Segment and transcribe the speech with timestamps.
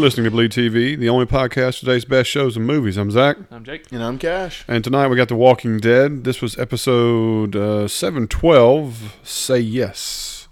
[0.00, 2.96] listening to Bleed TV, the only podcast today's best shows and movies.
[2.96, 3.36] I'm Zach.
[3.50, 3.92] I'm Jake.
[3.92, 4.64] And I'm Cash.
[4.66, 6.24] And tonight we got The Walking Dead.
[6.24, 10.48] This was episode uh, 712 Say Yes.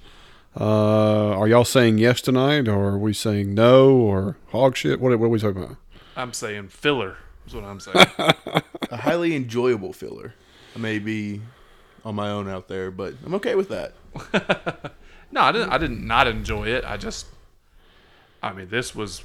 [0.54, 5.00] Uh, are y'all saying yes tonight, or are we saying no, or hog shit?
[5.00, 5.78] What, what are we talking about?
[6.14, 8.04] I'm saying filler is what I'm saying.
[8.90, 10.34] A highly enjoyable filler.
[10.76, 11.40] I may be
[12.04, 13.94] on my own out there, but I'm okay with that.
[15.32, 15.70] no, I didn't.
[15.70, 16.84] I did not enjoy it.
[16.84, 17.28] I just,
[18.42, 19.24] I mean, this was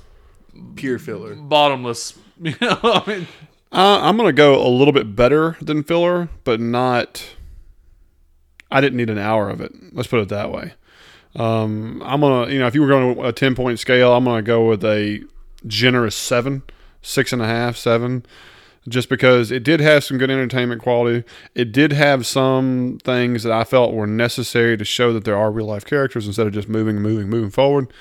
[0.75, 1.35] Pure filler.
[1.35, 2.17] bottomless.
[2.41, 3.27] You know, I mean,
[3.71, 7.35] Uh, I'm going to go a little bit better than filler, but not.
[8.71, 9.71] I didn't need an hour of it.
[9.93, 10.73] Let's put it that way.
[11.35, 14.25] Um, I'm gonna, you know, if you were going to a ten point scale, I'm
[14.25, 15.21] gonna go with a
[15.65, 16.63] generous seven,
[17.01, 18.25] six and a half, seven,
[18.89, 21.23] just because it did have some good entertainment quality.
[21.55, 25.51] It did have some things that I felt were necessary to show that there are
[25.51, 27.91] real life characters instead of just moving, moving, moving forward.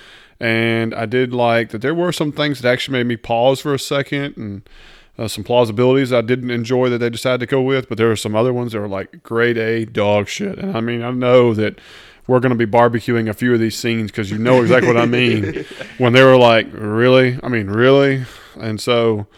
[0.43, 3.73] And I did like that there were some things that actually made me pause for
[3.75, 4.69] a second and
[5.17, 8.17] uh, some plausibilities I didn't enjoy that they decided to go with, but there were
[8.17, 10.59] some other ones that were like grade A dog shit.
[10.59, 11.79] And I mean, I know that
[12.27, 15.01] we're going to be barbecuing a few of these scenes because you know exactly what
[15.01, 15.65] I mean
[15.99, 17.39] when they were like, really?
[17.41, 18.25] I mean, really?
[18.59, 19.29] And so,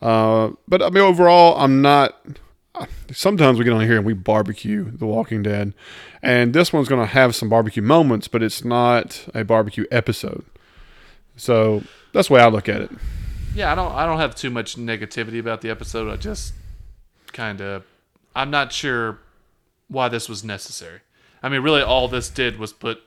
[0.00, 2.18] uh, but I mean, overall, I'm not.
[3.12, 5.74] Sometimes we get on here and we barbecue The Walking Dead,
[6.22, 10.44] and this one's going to have some barbecue moments, but it's not a barbecue episode.
[11.36, 11.82] So
[12.12, 12.90] that's the way I look at it.
[13.54, 13.92] yeah, I don't.
[13.92, 16.10] I don't have too much negativity about the episode.
[16.12, 16.54] I just
[17.32, 17.84] kind of,
[18.34, 19.18] I'm not sure
[19.88, 21.00] why this was necessary.
[21.42, 23.00] I mean, really, all this did was put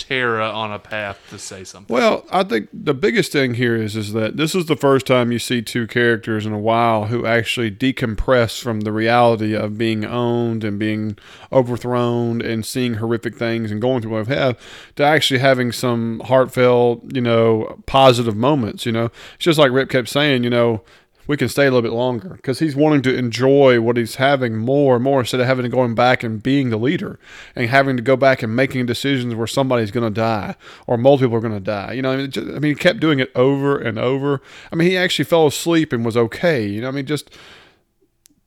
[0.00, 1.94] Tara on a path to say something.
[1.94, 5.30] Well, I think the biggest thing here is is that this is the first time
[5.30, 10.04] you see two characters in a while who actually decompress from the reality of being
[10.04, 11.16] owned and being
[11.52, 14.56] overthrown and seeing horrific things and going through what I've had
[14.96, 18.86] to actually having some heartfelt, you know, positive moments.
[18.86, 20.82] You know, it's just like Rick kept saying, you know.
[21.30, 24.56] We can stay a little bit longer because he's wanting to enjoy what he's having
[24.56, 27.20] more and more instead of having to going back and being the leader
[27.54, 30.56] and having to go back and making decisions where somebody's going to die
[30.88, 31.92] or multiple are going to die.
[31.92, 34.42] You know, I mean, just, I mean, he kept doing it over and over.
[34.72, 36.66] I mean, he actually fell asleep and was okay.
[36.66, 37.30] You know, I mean, just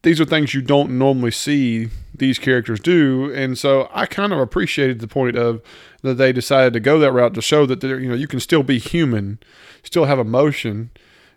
[0.02, 4.40] these are things you don't normally see these characters do, and so I kind of
[4.40, 5.62] appreciated the point of
[6.02, 8.62] that they decided to go that route to show that you know you can still
[8.62, 9.40] be human,
[9.84, 10.92] still have emotion.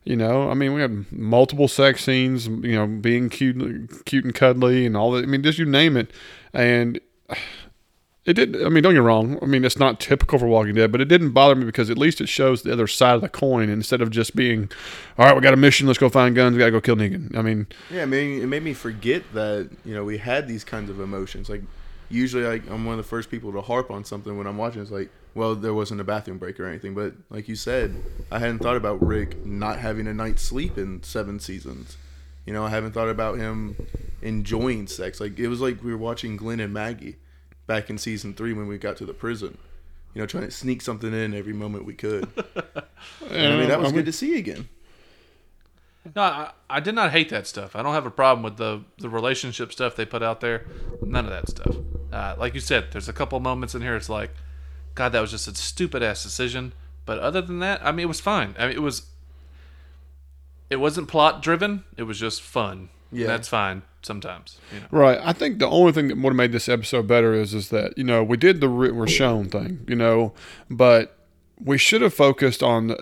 [0.06, 2.46] You know, I mean, we had multiple sex scenes.
[2.46, 5.24] You know, being cute, cute and cuddly, and all that.
[5.24, 6.12] I mean, just you name it,
[6.54, 7.00] and
[8.24, 8.64] it did.
[8.64, 9.36] I mean, don't get wrong.
[9.42, 11.98] I mean, it's not typical for Walking Dead, but it didn't bother me because at
[11.98, 14.70] least it shows the other side of the coin instead of just being,
[15.18, 15.86] all right, we got a mission.
[15.86, 16.54] Let's go find guns.
[16.54, 17.36] We got to go kill Negan.
[17.36, 20.64] I mean, Yeah, I mean, it made me forget that, you know, we had these
[20.64, 21.48] kinds of emotions.
[21.48, 21.62] Like,
[22.08, 24.82] usually like, I'm one of the first people to harp on something when I'm watching.
[24.82, 26.94] It's like, well, there wasn't a bathroom break or anything.
[26.94, 27.94] But like you said,
[28.30, 31.96] I hadn't thought about Rick not having a night's sleep in seven seasons.
[32.46, 33.76] You know, I haven't thought about him
[34.22, 35.20] enjoying sex.
[35.20, 37.16] Like, it was like we were watching Glenn and Maggie
[37.66, 39.58] back in season three when we got to the prison.
[40.14, 42.28] You know, trying to sneak something in every moment we could.
[43.30, 44.68] And I mean, that was good to see again.
[46.14, 47.74] No, I, I did not hate that stuff.
[47.74, 50.66] I don't have a problem with the the relationship stuff they put out there.
[51.02, 51.76] None of that stuff.
[52.12, 53.96] Uh, like you said, there's a couple moments in here.
[53.96, 54.30] It's like,
[54.94, 56.72] God, that was just a stupid ass decision.
[57.04, 58.54] But other than that, I mean, it was fine.
[58.58, 59.06] I mean, it was.
[60.68, 61.84] It wasn't plot driven.
[61.96, 62.88] It was just fun.
[63.12, 63.28] Yeah.
[63.28, 64.58] that's fine sometimes.
[64.72, 64.86] You know.
[64.90, 65.18] Right.
[65.22, 67.96] I think the only thing that would have made this episode better is is that
[67.96, 70.32] you know we did the re- we're shown thing, you know,
[70.68, 71.16] but
[71.58, 72.94] we should have focused on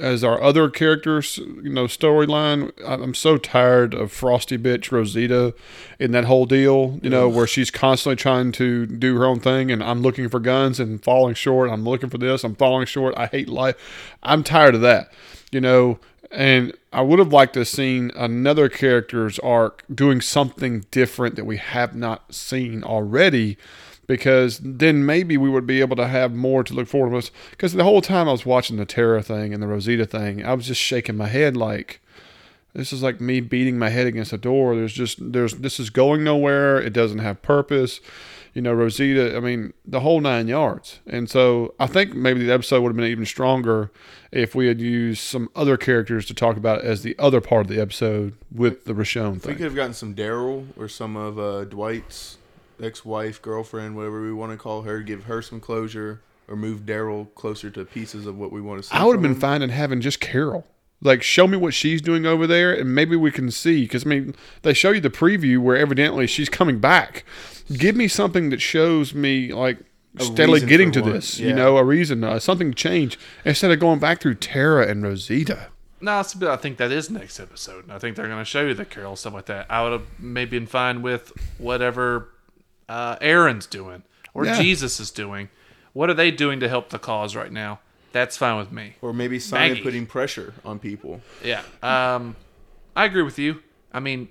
[0.00, 2.72] as our other characters, you know, storyline.
[2.84, 5.54] I'm so tired of Frosty bitch Rosita
[5.98, 9.70] in that whole deal, you know, where she's constantly trying to do her own thing,
[9.70, 11.70] and I'm looking for guns and falling short.
[11.70, 12.44] I'm looking for this.
[12.44, 13.14] I'm falling short.
[13.16, 13.76] I hate life.
[14.22, 15.12] I'm tired of that,
[15.52, 15.98] you know.
[16.30, 21.46] And I would have liked to have seen another character's arc doing something different that
[21.46, 23.56] we have not seen already,
[24.08, 27.30] because then maybe we would be able to have more to look forward to.
[27.50, 30.54] Because the whole time I was watching the Tara thing and the Rosita thing, I
[30.54, 32.00] was just shaking my head like,
[32.72, 34.74] this is like me beating my head against a door.
[34.74, 36.80] There's just there's this is going nowhere.
[36.80, 38.00] It doesn't have purpose.
[38.54, 39.36] You know, Rosita.
[39.36, 41.00] I mean, the whole nine yards.
[41.06, 43.90] And so I think maybe the episode would have been even stronger
[44.32, 47.68] if we had used some other characters to talk about as the other part of
[47.68, 49.52] the episode with the Richonne thing.
[49.52, 52.37] We could have gotten some Daryl or some of uh, Dwight's
[52.80, 57.32] ex-wife, girlfriend, whatever we want to call her, give her some closure, or move Daryl
[57.34, 58.94] closer to pieces of what we want to see.
[58.94, 59.40] I would have been him.
[59.40, 60.66] fine in having just Carol.
[61.00, 63.82] Like, show me what she's doing over there, and maybe we can see.
[63.82, 67.24] Because I mean, they show you the preview where evidently she's coming back.
[67.72, 69.78] Give me something that shows me like
[70.18, 71.38] steadily getting to one, this.
[71.38, 71.48] yeah.
[71.48, 75.68] You know, a reason, uh, something changed instead of going back through Tara and Rosita.
[76.00, 77.90] No, it's, I think that is next episode.
[77.90, 79.66] I think they're going to show you the Carol stuff like that.
[79.68, 82.28] I would have maybe been fine with whatever
[82.88, 84.02] uh, Aaron's doing
[84.34, 84.60] or Yeah.
[84.60, 85.48] Jesus is doing.
[85.92, 87.80] What are they doing to help the cause right now?
[88.12, 88.94] That's fine with me.
[89.02, 89.82] Or maybe Simon Maggie.
[89.82, 91.20] putting pressure on people.
[91.44, 91.62] Yeah.
[91.82, 92.36] Um,
[92.96, 93.62] I agree with you.
[93.92, 94.28] I mean,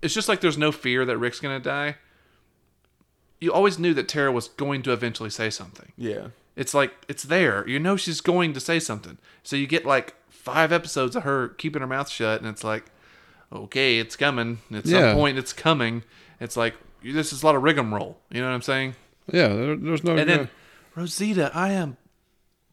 [0.00, 1.96] it's just like there's no fear that Rick's going to die.
[3.40, 5.92] You always knew that Tara was going to eventually say something.
[5.96, 6.28] Yeah.
[6.56, 7.66] It's like it's there.
[7.68, 9.18] You know she's going to say something.
[9.42, 12.84] So you get like five episodes of her keeping her mouth shut, and it's like,
[13.52, 14.58] okay, it's coming.
[14.72, 15.14] At some Yeah.
[15.14, 16.02] point, it's coming.
[16.40, 16.74] It's like
[17.04, 18.18] this is a lot of rigmarole.
[18.30, 18.94] You know what I'm saying?
[19.32, 20.16] Yeah, there, there's no.
[20.16, 20.48] And then
[20.94, 21.96] Rosita, I am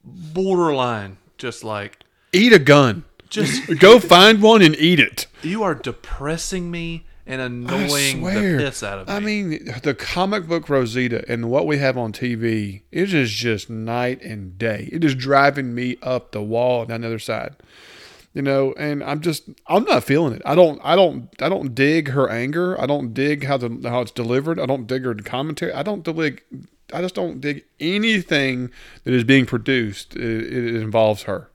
[0.03, 2.03] borderline just like
[2.33, 3.05] eat a gun.
[3.29, 5.27] just Go find one and eat it.
[5.41, 9.13] you are depressing me and annoying the piss out of me.
[9.13, 13.69] I mean, the comic book Rosita and what we have on TV, it is just
[13.69, 14.89] night and day.
[14.91, 17.55] It is driving me up the wall down the other side.
[18.39, 20.41] You know, and I'm just I'm not feeling it.
[20.45, 22.79] I don't I don't I don't dig her anger.
[22.79, 24.61] I don't dig how the how it's delivered.
[24.61, 25.73] I don't dig her commentary.
[25.73, 26.41] I don't dig
[26.93, 28.71] I just don't dig anything
[29.03, 30.15] that is being produced.
[30.15, 31.49] It, it involves her.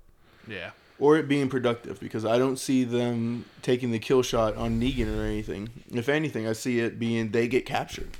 [0.46, 0.72] yeah.
[0.98, 5.08] Or it being productive because I don't see them taking the kill shot on Negan
[5.19, 5.70] or anything.
[5.90, 8.10] If anything, I see it being they get captured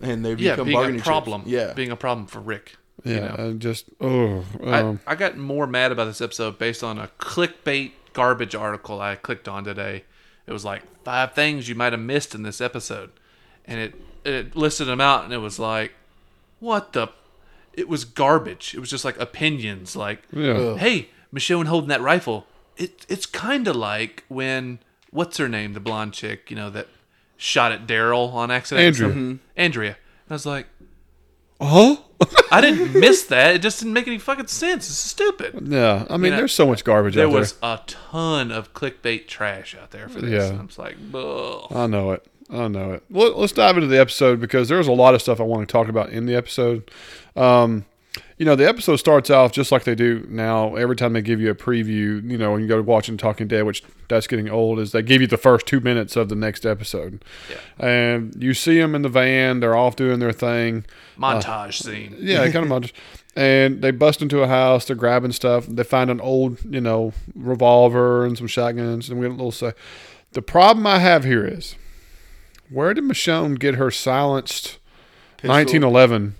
[0.00, 1.40] and they Yeah, become being bargaining a problem.
[1.42, 1.50] chips.
[1.52, 1.72] Yeah.
[1.72, 2.76] being a problem for Rick.
[3.04, 3.50] Yeah, you know?
[3.50, 7.08] I just oh um, I, I got more mad about this episode based on a
[7.18, 10.04] clickbait garbage article I clicked on today.
[10.46, 13.10] It was like five things you might have missed in this episode,
[13.66, 13.94] and it
[14.24, 15.92] it listed them out, and it was like,
[16.60, 17.08] what the?
[17.74, 18.72] It was garbage.
[18.74, 20.76] It was just like opinions, like, yeah.
[20.76, 22.46] hey, Michonne holding that rifle.
[22.76, 24.78] It it's kind of like when
[25.10, 26.88] what's her name, the blonde chick, you know, that
[27.36, 28.86] shot at Daryl on accident.
[28.86, 29.12] Andrea.
[29.12, 29.90] So- Andrea.
[29.90, 30.66] And I was like,
[31.64, 31.96] Huh?
[32.50, 33.56] I didn't miss that.
[33.56, 34.88] It just didn't make any fucking sense.
[34.88, 35.66] It's stupid.
[35.68, 37.32] Yeah, I mean, know, there's so much garbage There out there.
[37.32, 40.50] There was a ton of clickbait trash out there for this.
[40.50, 40.58] Yeah.
[40.58, 41.66] I'm just like, Ugh.
[41.70, 42.26] I know it.
[42.50, 43.02] I know it.
[43.10, 45.72] Well, let's dive into the episode because there's a lot of stuff I want to
[45.72, 46.90] talk about in the episode.
[47.36, 47.86] Um,
[48.36, 50.74] you know, the episode starts off just like they do now.
[50.74, 53.46] Every time they give you a preview, you know, when you go to watching Talking
[53.46, 56.34] Dead, which that's getting old, is they give you the first two minutes of the
[56.34, 57.24] next episode.
[57.48, 57.86] Yeah.
[57.86, 59.60] And you see them in the van.
[59.60, 60.84] They're off doing their thing.
[61.16, 62.16] montage uh, scene.
[62.18, 62.92] Yeah, kind of montage.
[63.36, 64.84] And they bust into a house.
[64.84, 65.66] They're grabbing stuff.
[65.66, 69.08] They find an old, you know, revolver and some shotguns.
[69.08, 69.72] And we get a little say.
[70.32, 71.76] The problem I have here is,
[72.68, 74.78] where did Michonne get her silenced
[75.36, 76.34] Pistol, 1911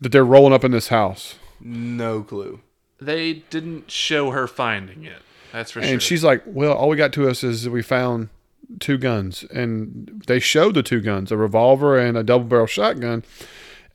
[0.00, 1.36] that they're rolling up in this house?
[1.60, 2.60] No clue.
[3.00, 5.22] They didn't show her finding it.
[5.52, 5.92] That's for sure.
[5.92, 8.28] And she's like, "Well, all we got to us is we found
[8.78, 13.24] two guns, and they showed the two guns, a revolver and a double barrel shotgun."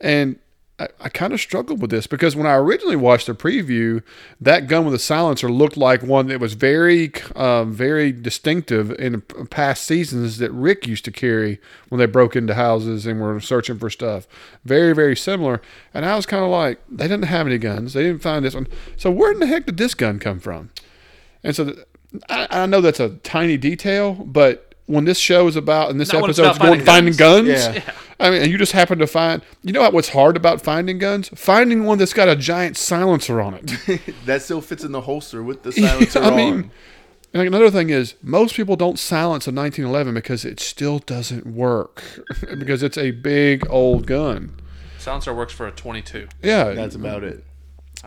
[0.01, 0.37] And
[0.77, 4.03] I, I kind of struggled with this because when I originally watched the preview,
[4.41, 9.21] that gun with the silencer looked like one that was very, uh, very distinctive in
[9.21, 13.79] past seasons that Rick used to carry when they broke into houses and were searching
[13.79, 14.27] for stuff.
[14.65, 15.61] Very, very similar.
[15.93, 17.93] And I was kind of like, they didn't have any guns.
[17.93, 18.67] They didn't find this one.
[18.97, 20.71] So where in the heck did this gun come from?
[21.41, 21.79] And so th-
[22.27, 26.11] I, I know that's a tiny detail, but when this show is about and this
[26.11, 27.75] Not it's episode is about going finding finding guns, guns.
[27.77, 27.93] Yeah.
[28.19, 31.29] I mean, you just happen to find, you know what's hard about finding guns?
[31.35, 34.01] Finding one that's got a giant silencer on it.
[34.25, 36.33] that still fits in the holster with the silencer on.
[36.33, 36.71] I mean, on.
[37.33, 42.01] and another thing is, most people don't silence a 1911 because it still doesn't work
[42.57, 44.55] because it's a big old gun.
[44.97, 46.27] Silencer works for a 22.
[46.41, 47.43] Yeah, That's about it.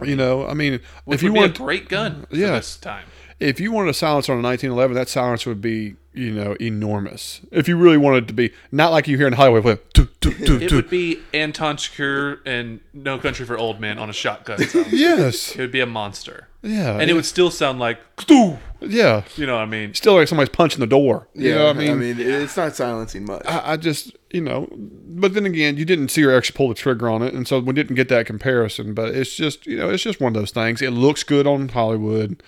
[0.03, 0.47] you know.
[0.47, 2.53] I mean, Which if you be want, a great gun for Yeah.
[2.53, 3.05] this time.
[3.39, 7.41] if you wanted a silencer on a 1911, that silencer would be, you know, enormous.
[7.51, 10.09] If you really wanted it to be, not like you hear in Hollywood, with doo,
[10.21, 10.77] doo, doo, It doo.
[10.77, 14.59] would be Anton Chigurh and No Country for Old Men on a shotgun.
[14.91, 16.49] yes, It would be a monster.
[16.63, 19.95] yeah, And it would still sound like, "Doo." yeah, you know what I mean?
[19.95, 21.29] still like somebody's punching the door.
[21.35, 22.19] You Yeah, know what I mean?
[22.21, 23.43] it's not silencing much.
[23.47, 26.75] I, I just, you know, but then again, you didn't see her actually pull the
[26.75, 28.95] trigger on it, and so we didn't get that comparison.
[28.95, 30.83] But it's just, you know, it's just one of those things.
[30.83, 32.43] It looks good on Hollywood.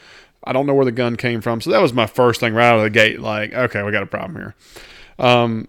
[0.44, 2.66] I don't know where the gun came from, so that was my first thing right
[2.68, 3.20] out of the gate.
[3.20, 4.54] Like, okay, we got a problem here.
[5.18, 5.68] Um,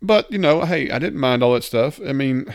[0.00, 2.00] but you know, hey, I didn't mind all that stuff.
[2.04, 2.52] I mean,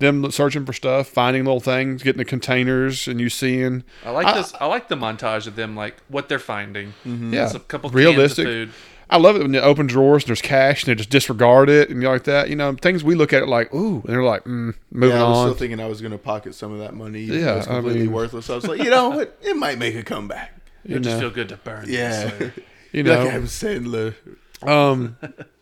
[0.00, 4.34] them searching for stuff, finding little things, getting the containers, and you seeing, I like
[4.34, 4.52] this.
[4.60, 6.94] I like the montage of them, like what they're finding.
[7.04, 8.70] yeah, It's a couple realistic.
[9.14, 9.26] Cans of food.
[9.26, 11.90] I love it when they open drawers and there's cash and they just disregard it
[11.90, 12.48] and like that.
[12.48, 15.24] You know, things we look at it like, ooh, and they're like, mm, moving yeah,
[15.24, 15.46] I was on.
[15.48, 17.20] still thinking I was going to pocket some of that money.
[17.22, 18.50] even Yeah, though it's I completely mean- worthless.
[18.50, 19.38] I was like, you know what?
[19.42, 20.52] It might make a comeback.
[20.84, 21.86] you It just know, feel good to burn.
[21.88, 22.52] Yeah, this.
[22.92, 23.30] you know, like know.
[23.30, 24.14] Adam Sandler.
[24.62, 25.16] Um,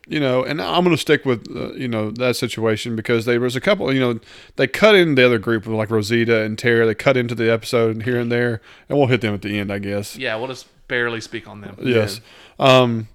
[0.06, 3.40] you know, and I'm going to stick with uh, you know that situation because there
[3.40, 4.20] was a couple, you know,
[4.56, 6.86] they cut in the other group with like Rosita and Tara.
[6.86, 9.72] They cut into the episode here and there, and we'll hit them at the end,
[9.72, 10.16] I guess.
[10.16, 11.76] Yeah, we'll just barely speak on them.
[11.82, 12.20] Yes.
[12.58, 13.08] Um,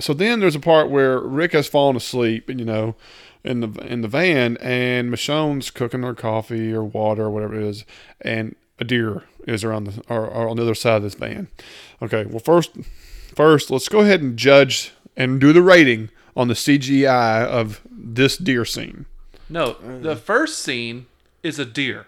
[0.00, 2.96] so then there's a part where Rick has fallen asleep, you know,
[3.44, 7.62] in the in the van, and Michonne's cooking her coffee or water or whatever it
[7.62, 7.84] is,
[8.20, 11.48] and a deer is around the or, or on the other side of this van.
[12.02, 12.24] Okay.
[12.26, 12.72] Well, first,
[13.34, 18.36] first let's go ahead and judge and do the rating on the CGI of this
[18.36, 19.06] deer scene.
[19.48, 19.98] No, uh-huh.
[20.00, 21.06] the first scene
[21.42, 22.06] is a deer.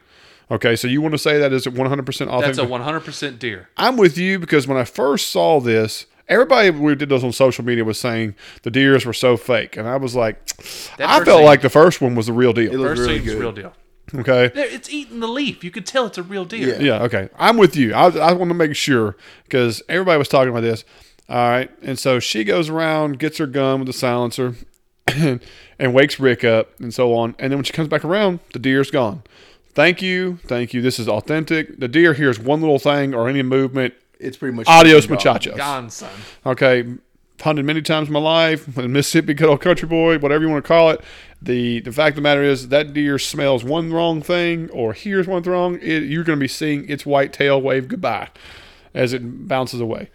[0.50, 2.56] Okay, so you want to say that is 100% authentic?
[2.56, 3.68] That's a 100% deer.
[3.76, 7.64] I'm with you because when I first saw this, everybody we did this on social
[7.64, 10.44] media was saying the deers were so fake, and I was like,
[10.96, 12.72] That I felt scene- like the first one was the real It deal.
[12.72, 13.40] looked First really scene's good.
[13.40, 13.72] real deal.
[14.14, 15.62] Okay, It's eating the leaf.
[15.62, 16.76] You could tell it's a real deer.
[16.76, 16.96] Yeah.
[16.96, 17.92] yeah, okay, I'm with you.
[17.92, 20.84] I, I want to make sure because everybody was talking about this.
[21.28, 24.54] All right, and so she goes around, gets her gun with the silencer,
[25.06, 25.40] and,
[25.78, 27.34] and wakes Rick up, and so on.
[27.38, 29.24] And then when she comes back around, the deer's gone.
[29.74, 30.80] Thank you, thank you.
[30.80, 31.78] This is authentic.
[31.78, 33.92] The deer hears one little thing or any movement.
[34.18, 35.16] It's pretty much Adios, gone.
[35.16, 35.56] muchachos.
[35.56, 36.10] Gone, son.
[36.44, 36.84] Okay,
[37.40, 40.64] hunted many times in my life, in Mississippi, good old country boy, whatever you want
[40.64, 41.00] to call it.
[41.40, 45.26] The the fact of the matter is that deer smells one wrong thing or hears
[45.28, 48.28] one wrong, it, you're going to be seeing its white tail wave goodbye
[48.92, 50.10] as it bounces away.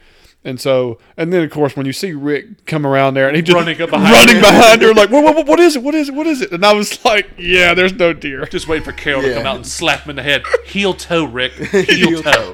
[0.46, 3.42] And so, and then of course, when you see Rick come around there and he
[3.42, 4.42] just Running up behind running her.
[4.42, 5.84] behind her, like, what, what, what is it?
[5.84, 6.16] What is it?
[6.16, 6.52] What is it?
[6.52, 8.46] And I was like, yeah, there's no deer.
[8.48, 10.44] Just waiting for Carol to come out and slap him in the head.
[10.66, 11.54] Heel toe, Rick.
[11.54, 12.52] Heel toe.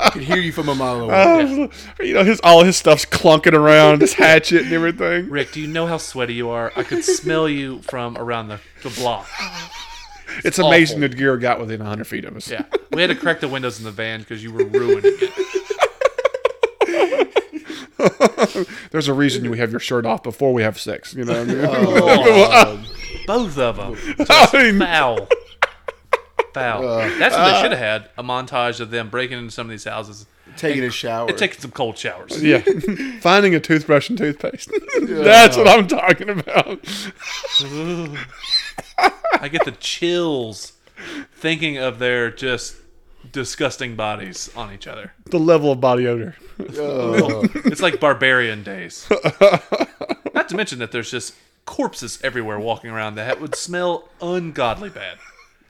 [0.00, 1.14] I could hear you from a mile away.
[1.14, 1.58] I was-
[2.00, 5.28] uh, You know, his all his stuff's clunking around, his hatchet and everything.
[5.30, 6.72] Rick, do you know how sweaty you are?
[6.76, 9.28] I could smell you from around the, the block.
[10.44, 11.08] It's amazing awful.
[11.08, 12.48] the deer got within 100 feet of us.
[12.50, 12.64] Yeah.
[12.92, 15.30] We had to crack the windows in the van because you were ruining it.
[18.90, 21.14] There's a reason we have your shirt off before we have sex.
[21.14, 21.64] You know what I mean?
[21.68, 22.84] Oh,
[23.26, 23.96] both of them.
[24.30, 25.28] I mean, Foul.
[26.54, 26.86] Foul.
[26.86, 29.66] Uh, That's what they uh, should have had a montage of them breaking into some
[29.66, 30.26] of these houses
[30.56, 31.28] Taking a shower.
[31.28, 32.42] and taking some cold showers.
[32.42, 32.58] yeah,
[33.20, 34.70] finding a toothbrush and toothpaste.
[35.02, 36.80] That's what I'm talking about.
[39.40, 40.72] I get the chills
[41.34, 42.76] thinking of their just
[43.32, 45.12] disgusting bodies on each other.
[45.26, 46.36] The level of body odor.
[46.76, 47.46] Oh.
[47.66, 49.06] It's like barbarian days.
[50.34, 55.18] Not to mention that there's just corpses everywhere walking around that would smell ungodly bad.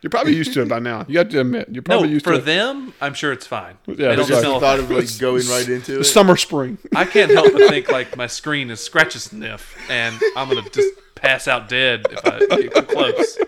[0.03, 1.05] You're probably used to it by now.
[1.09, 2.41] You have to admit, you're probably No, used for to it.
[2.41, 3.77] For them, I'm sure it's fine.
[3.87, 6.05] Yeah, They don't just like- smell thought of like going right into it.
[6.05, 6.79] Summer, spring.
[6.97, 10.69] I can't help but think like my screen is scratch a sniff, and I'm gonna
[10.71, 13.39] just pass out dead if I get too close.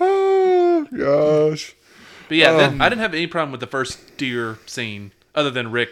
[0.00, 1.74] Oh gosh.
[2.28, 5.50] But yeah, Um, then, I didn't have any problem with the first deer scene, other
[5.50, 5.90] than Rick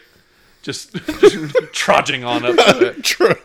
[0.62, 3.04] just, just trudging on up to it.
[3.04, 3.34] True.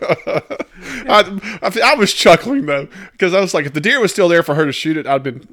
[1.08, 4.28] I, I, I was chuckling though because I was like, if the deer was still
[4.28, 5.46] there for her to shoot it, I'd been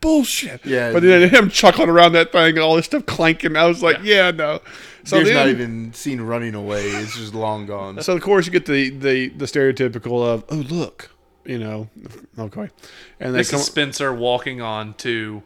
[0.00, 0.64] bullshit.
[0.64, 0.92] Yeah.
[0.92, 3.98] But then him chuckling around that thing and all this stuff clanking, I was like,
[4.02, 4.60] yeah, no.
[5.04, 6.86] So Deer's then, not even seen running away.
[6.86, 8.02] It's just long gone.
[8.02, 11.10] So of course you get the the the stereotypical of oh look,
[11.44, 11.88] you know,
[12.38, 12.68] okay,
[13.18, 13.60] and they This come.
[13.60, 15.42] is Spencer walking on to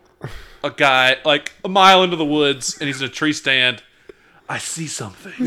[0.65, 3.83] a guy like a mile into the woods, and he's in a tree stand.
[4.49, 5.33] I see something.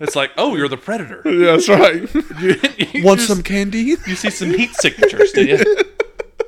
[0.00, 1.22] it's like, oh, you're the predator.
[1.24, 2.08] Yeah, that's right.
[2.94, 3.80] You Want just- some candy?
[3.80, 5.58] You see some heat signatures, do you?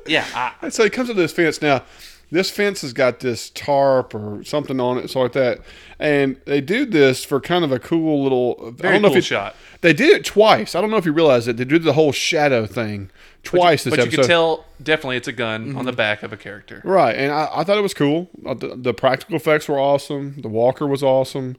[0.07, 1.61] Yeah, I, And so he comes to this fence.
[1.61, 1.83] Now,
[2.31, 5.59] this fence has got this tarp or something on it, so like that.
[5.99, 8.55] And they do this for kind of a cool little.
[8.79, 9.55] I don't know cool if it, shot.
[9.81, 10.73] They did it twice.
[10.75, 11.57] I don't know if you realize it.
[11.57, 13.09] They did the whole shadow thing
[13.43, 14.21] twice but this you episode.
[14.21, 16.81] can tell definitely it's a gun on the back of a character.
[16.83, 18.29] Right, and I, I thought it was cool.
[18.45, 20.35] Uh, The, the practical effects were awesome.
[20.41, 21.55] The walker was awesome,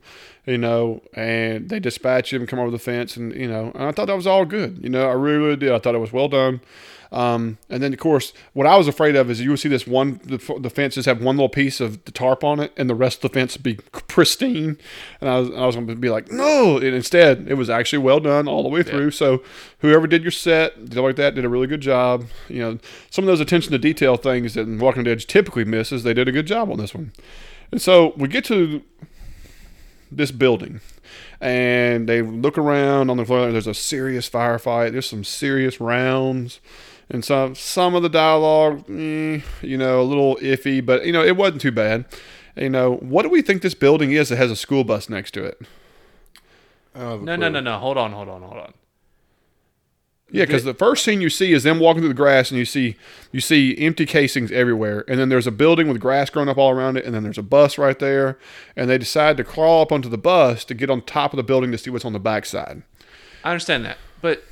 [0.47, 1.03] you know.
[1.15, 3.73] And they dispatch him, come over the fence, and you know.
[3.75, 4.79] And I thought that was all good.
[4.83, 5.73] You know, I really, really did.
[5.73, 6.61] I thought it was well done.
[7.13, 9.87] Um, and then of course, what I was afraid of is you would see this
[9.87, 12.89] one the, the fence just have one little piece of the tarp on it, and
[12.89, 13.75] the rest of the fence would be
[14.09, 14.79] pristine.
[15.21, 16.77] And I was I was going to be like, no.
[16.77, 19.11] And instead, it was actually well done all the way through.
[19.11, 19.43] So
[19.79, 22.27] whoever did your set, did like that, did a really good job.
[22.49, 22.79] You know,
[23.11, 26.33] some of those attention to detail things that Walking Dead typically misses, they did a
[26.33, 27.13] good job on this one.
[27.73, 28.83] And so we get to
[30.11, 30.81] this building
[31.41, 33.51] and they look around on the floor.
[33.51, 34.93] There's a serious firefight.
[34.93, 36.61] There's some serious rounds,
[37.11, 41.23] and some some of the dialogue, eh, you know, a little iffy, but you know,
[41.25, 42.05] it wasn't too bad.
[42.57, 45.33] You know, what do we think this building is that has a school bus next
[45.33, 45.61] to it?
[46.95, 47.41] I don't have a No, clue.
[47.43, 47.79] no, no, no.
[47.79, 48.75] Hold on, hold on, hold on.
[50.33, 52.65] Yeah, because the first scene you see is them walking through the grass, and you
[52.65, 52.95] see
[53.33, 56.71] you see empty casings everywhere, and then there's a building with grass growing up all
[56.71, 58.39] around it, and then there's a bus right there,
[58.77, 61.43] and they decide to crawl up onto the bus to get on top of the
[61.43, 62.83] building to see what's on the backside.
[63.43, 64.45] I understand that, but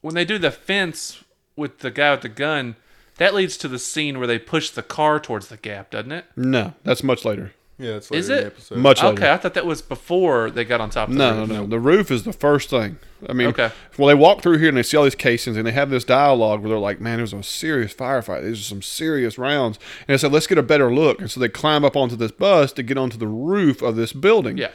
[0.00, 1.22] when they do the fence
[1.56, 2.76] with the guy with the gun,
[3.18, 6.26] that leads to the scene where they push the car towards the gap, doesn't it?
[6.36, 7.52] No, that's much later.
[7.78, 8.40] Yeah, that's Is later in it?
[8.40, 8.78] the episode.
[8.78, 9.14] Much later.
[9.22, 9.30] Okay.
[9.32, 11.48] I thought that was before they got on top of the No, no, roof.
[11.50, 11.66] no.
[11.66, 12.96] The roof is the first thing.
[13.28, 13.70] I mean, Okay.
[13.98, 16.04] well, they walk through here and they see all these casings and they have this
[16.04, 18.44] dialogue where they're like, man, there's a serious firefight.
[18.44, 19.78] These are some serious rounds.
[20.08, 21.20] And they said, let's get a better look.
[21.20, 24.14] And so they climb up onto this bus to get onto the roof of this
[24.14, 24.56] building.
[24.56, 24.70] Yeah.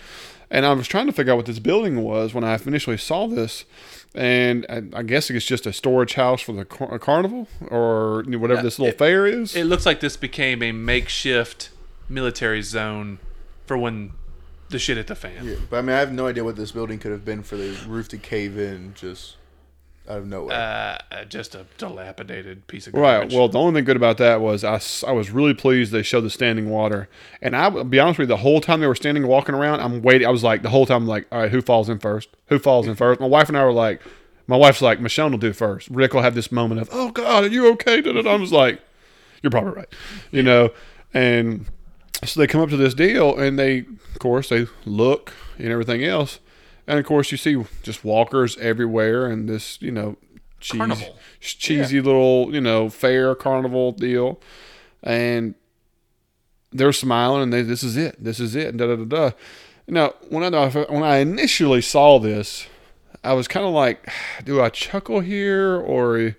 [0.51, 3.25] And I was trying to figure out what this building was when I initially saw
[3.27, 3.65] this.
[4.13, 8.55] And I, I guess it's just a storage house for the car- carnival or whatever
[8.55, 9.55] Yeah, this little it- fair is.
[9.55, 11.69] It looks like this became a makeshift
[12.09, 13.19] military zone
[13.65, 14.11] for when
[14.69, 15.45] the shit hit the fan.
[15.45, 17.55] Yeah, but I mean, I have no idea what this building could have been for
[17.55, 19.35] the roof to cave in just
[20.11, 21.01] out of nowhere.
[21.11, 23.31] Uh, just a dilapidated piece of Right.
[23.31, 26.21] Well, the only thing good about that was I, I was really pleased they showed
[26.21, 27.09] the standing water.
[27.41, 29.81] And I, will be honest with you, the whole time they were standing walking around,
[29.81, 30.27] I'm waiting.
[30.27, 32.29] I was like, the whole time, I'm like, all right, who falls in first?
[32.47, 33.19] Who falls in first?
[33.19, 34.01] My wife and I were like,
[34.47, 35.87] my wife's like, Michelle will do first.
[35.89, 38.03] Rick will have this moment of, oh God, are you okay?
[38.05, 38.81] I was like,
[39.41, 39.89] you're probably right.
[40.31, 40.71] You know,
[41.13, 41.65] and
[42.23, 46.03] so they come up to this deal and they, of course, they look and everything
[46.03, 46.39] else.
[46.91, 50.17] And of course, you see just walkers everywhere and this, you know,
[50.59, 51.05] cheese,
[51.39, 54.41] cheesy little, you know, fair carnival deal.
[55.01, 55.55] And
[56.73, 58.21] they're smiling and they, this is it.
[58.21, 58.67] This is it.
[58.67, 59.31] And da da da da.
[59.87, 62.67] Now, when I when I initially saw this,
[63.23, 64.11] I was kind of like,
[64.43, 66.35] do I chuckle here or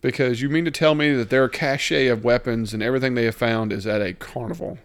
[0.00, 3.36] because you mean to tell me that their cache of weapons and everything they have
[3.36, 4.78] found is at a carnival?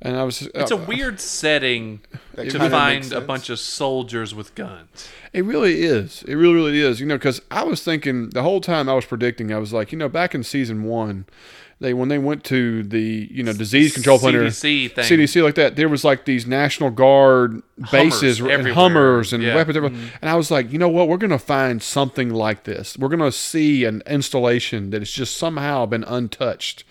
[0.00, 2.00] And I was it's a uh, weird setting
[2.36, 5.08] to find a bunch of soldiers with guns.
[5.32, 6.22] It really is.
[6.22, 7.00] It really, really is.
[7.00, 9.90] You know, because I was thinking the whole time I was predicting, I was like,
[9.90, 11.26] you know, back in season one,
[11.80, 15.04] they when they went to the you know disease control or CDC thing.
[15.04, 18.68] CDC like that, there was like these National Guard bases and.
[18.68, 19.50] Hummers and Yeah.
[19.64, 19.82] Mm-hmm.
[19.82, 22.96] weapons, and I was like, you know what, we're gonna find something like this.
[22.98, 26.82] We're gonna see an installation that has just somehow been untouched,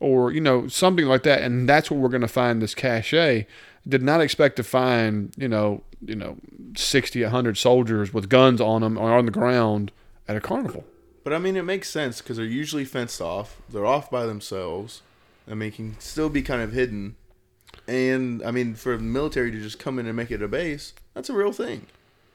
[0.00, 3.46] or you know something like that, and that's what we're gonna find this cache.
[3.88, 6.36] Did not expect to find you know you know
[6.76, 9.92] 60, 100 soldiers with guns on them or on the ground
[10.28, 10.84] at a carnival.
[11.24, 13.60] But I mean, it makes sense because they're usually fenced off.
[13.68, 15.02] They're off by themselves.
[15.50, 17.16] I mean, can still be kind of hidden.
[17.88, 20.92] And I mean, for the military to just come in and make it a base,
[21.14, 21.86] that's a real thing.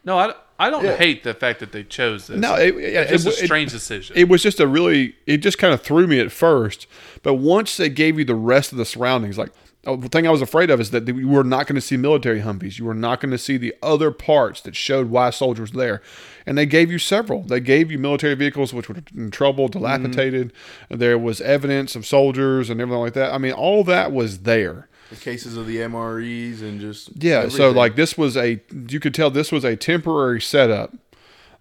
[0.03, 0.95] No, I, I don't Yeah.
[0.95, 2.39] hate the fact that they chose this.
[2.39, 4.15] No, it, yeah, it's it- a strange decision.
[4.15, 6.85] it was just a really it just kind of threw me at first
[7.23, 9.51] but once they gave you the rest of the surroundings like
[9.87, 11.97] oh, the thing i was afraid of is that you were not going to see
[11.97, 12.77] military humvees.
[12.77, 16.01] You were not going to see the other parts that showed why soldiers were there.
[16.45, 17.41] And they gave you several.
[17.41, 19.79] They gave you military vehicles which were in trouble mm-hmm.
[19.79, 20.53] dilapidated.
[20.89, 23.33] There was evidence of soldiers and everything like that.
[23.33, 27.69] I mean all that was there The cases of the MREs and just yeah, so
[27.69, 30.93] like this was a you could tell this was a temporary setup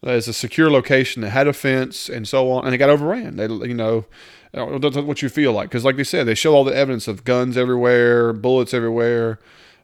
[0.05, 3.37] as a secure location that had a fence and so on, and it got overran.
[3.37, 4.07] They, you know,
[4.55, 7.09] uh, that's what you feel like because, like they said, they show all the evidence
[7.09, 9.39] of guns everywhere, bullets everywhere,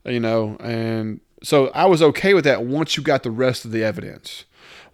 [0.05, 3.73] you know, and so I was okay with that once you got the rest of
[3.73, 4.45] the evidence.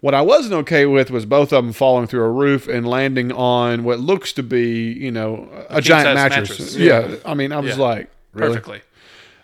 [0.01, 3.31] What I wasn't okay with was both of them falling through a roof and landing
[3.31, 6.49] on what looks to be, you know, a, giant king-size mattress.
[6.59, 6.75] mattress.
[6.75, 7.15] Yeah.
[7.23, 7.83] I mean, I was Yeah.
[7.83, 8.49] like, really?
[8.53, 8.81] Perfectly.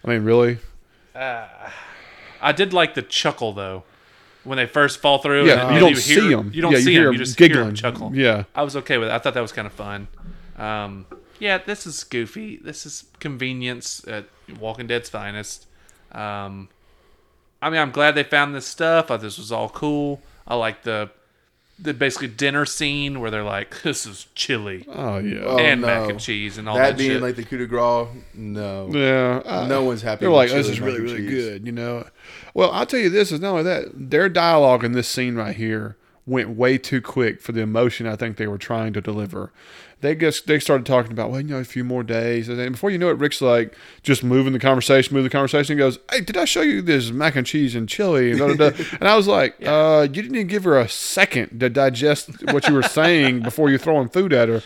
[0.04, 0.58] I mean, really?
[2.41, 3.84] I did like the chuckle though
[4.43, 5.45] when they first fall through.
[5.47, 6.52] Yeah, and you don't hear- them.
[6.54, 7.08] You don't Yeah, see hear them.
[7.10, 7.65] 'em You just hear giggling.
[7.67, 8.12] them chuckle.
[8.15, 8.43] Yeah.
[8.56, 9.12] I was okay with it.
[9.12, 10.08] I thought that was kind of fun.
[10.58, 11.06] Um,
[11.39, 12.58] yeah, this is goofy.
[12.58, 14.25] This is convenience at
[14.60, 15.67] Walking Dead's finest.
[16.12, 16.69] Um,
[17.62, 19.06] I mean, I'm glad they found this stuff.
[19.06, 20.21] I thought this was all cool.
[20.47, 21.10] I like the
[21.82, 25.39] the basically dinner scene where they're like, "This is chili Oh yeah.
[25.44, 25.88] Oh, and no.
[25.88, 28.89] mac and cheese and all that that, being shit." like the coup de grace, no.
[28.92, 31.65] Yeah, uh, No one's happy They were with like, "This is really, really cheese." good,"
[31.65, 32.06] you know.
[32.54, 35.56] Well, I'll tell you this: is not only that their dialogue in this scene right
[35.56, 39.52] here went way too quick for the emotion I think they were trying to deliver.
[40.02, 42.72] They just they started talking about, well, you know, a few more days, and then
[42.72, 45.78] before you know it, Rick's like just moving the conversation, moving the conversation.
[45.78, 48.48] He goes, "Hey, did I show you this mac and cheese and chili?" And, da,
[48.48, 48.84] da, da.
[49.00, 52.68] and I was like, uh, "You didn't even give her a second to digest what
[52.68, 54.64] you were saying before you're throwing food at her."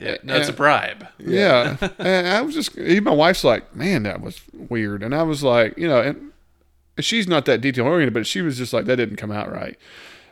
[0.00, 1.06] yeah, no, it's a bribe.
[1.18, 1.76] Yeah.
[1.98, 5.02] and I was just, even my wife's like, man, that was weird.
[5.02, 6.32] And I was like, you know, and
[6.98, 9.78] she's not that detail oriented, but she was just like, that didn't come out right.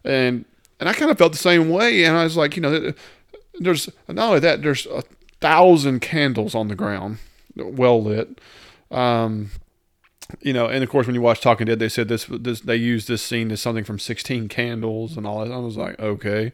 [0.05, 0.47] And,
[0.81, 2.05] and I kind of felt the same way.
[2.05, 2.93] And I was like, you know,
[3.59, 5.03] there's not only that, there's a
[5.41, 7.19] thousand candles on the ground,
[7.57, 8.41] well lit.
[8.91, 9.51] Um,
[10.41, 12.77] you know, and of course, when you watch Talking Dead, they said this, this they
[12.77, 15.53] used this scene as something from 16 Candles and all that.
[15.53, 16.53] I was like, okay.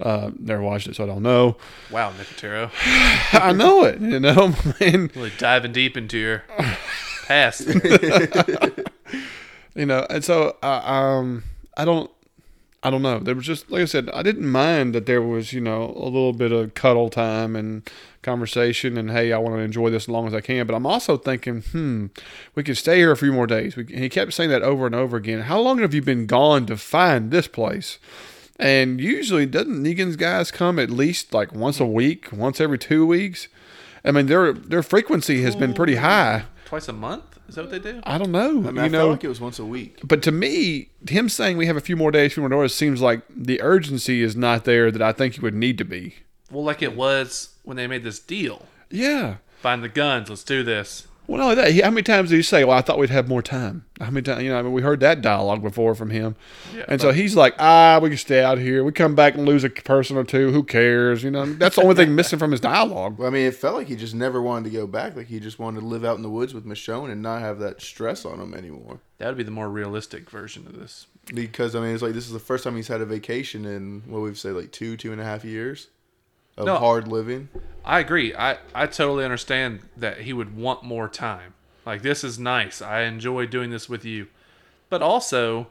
[0.00, 1.56] Uh, never watched it, so I don't know.
[1.88, 2.70] Wow, Nicotero,
[3.32, 6.42] I know it, you know, and really diving deep into your
[7.26, 7.68] past.
[9.76, 11.44] you know, and so uh, um,
[11.76, 12.10] I don't.
[12.84, 13.18] I don't know.
[13.18, 16.04] There was just like I said, I didn't mind that there was, you know, a
[16.04, 17.88] little bit of cuddle time and
[18.20, 20.66] conversation and hey, I want to enjoy this as long as I can.
[20.66, 22.06] But I'm also thinking, hmm,
[22.54, 23.74] we could stay here a few more days.
[23.74, 25.40] We, he kept saying that over and over again.
[25.40, 27.98] How long have you been gone to find this place?
[28.58, 33.06] And usually, doesn't Negan's guys come at least like once a week, once every two
[33.06, 33.48] weeks?
[34.04, 36.44] I mean, their their frequency has been pretty high.
[36.66, 37.33] Twice a month?
[37.48, 38.00] Is that what they do?
[38.04, 38.48] I don't know.
[38.48, 40.00] I mean, you I know, felt like it was once a week.
[40.04, 43.00] but to me, him saying we have a few more days, few more doors seems
[43.00, 46.16] like the urgency is not there that I think it would need to be.
[46.50, 48.66] Well, like it was when they made this deal.
[48.90, 49.36] Yeah.
[49.60, 50.28] Find the guns.
[50.30, 51.06] Let's do this.
[51.26, 53.08] Well, not only that, he, how many times did he say, "Well, I thought we'd
[53.08, 53.86] have more time"?
[53.98, 54.42] How many times?
[54.42, 56.36] You know, I mean, we heard that dialogue before from him,
[56.86, 58.84] and so he's like, "Ah, we can stay out here.
[58.84, 60.50] We come back and lose a person or two.
[60.50, 63.18] Who cares?" You know, that's the only thing missing from his dialogue.
[63.18, 65.16] Well, I mean, it felt like he just never wanted to go back.
[65.16, 67.58] Like he just wanted to live out in the woods with Michonne and not have
[67.60, 69.00] that stress on him anymore.
[69.18, 71.06] That would be the more realistic version of this.
[71.32, 74.02] Because I mean, it's like this is the first time he's had a vacation in
[74.06, 75.88] what we've say like two, two and a half years
[76.56, 76.76] of No.
[76.76, 77.48] hard living.
[77.84, 78.34] I agree.
[78.34, 81.54] I, I totally understand that he would want more time.
[81.84, 82.80] Like, this is nice.
[82.80, 84.28] I enjoy doing this with you.
[84.88, 85.66] But also,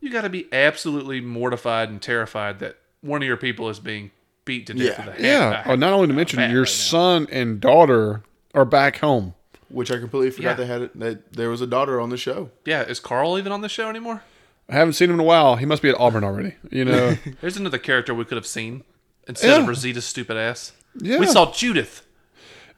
[0.00, 4.10] you got to be absolutely mortified and terrified that one of your people is being
[4.44, 5.06] beat to death Yeah.
[5.06, 5.20] with a hat.
[5.22, 5.62] Yeah.
[5.66, 6.64] Oh, not only to mention your right now.
[6.64, 8.22] son and daughter
[8.54, 9.34] are back home.
[9.70, 10.54] Which I completely forgot Yeah.
[10.56, 12.50] they had it, that there was a daughter on the show.
[12.66, 14.22] Yeah, is Carl even on the show anymore?
[14.68, 15.56] I haven't seen him in a while.
[15.56, 16.54] He must be at Auburn already.
[16.70, 17.16] You know.
[17.40, 18.84] There's another character we could have seen
[19.28, 20.72] instead of Rosita's stupid ass.
[21.00, 21.18] Yeah.
[21.18, 22.06] We saw Judith.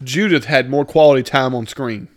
[0.02, 2.09] Judith had more quality time on screen.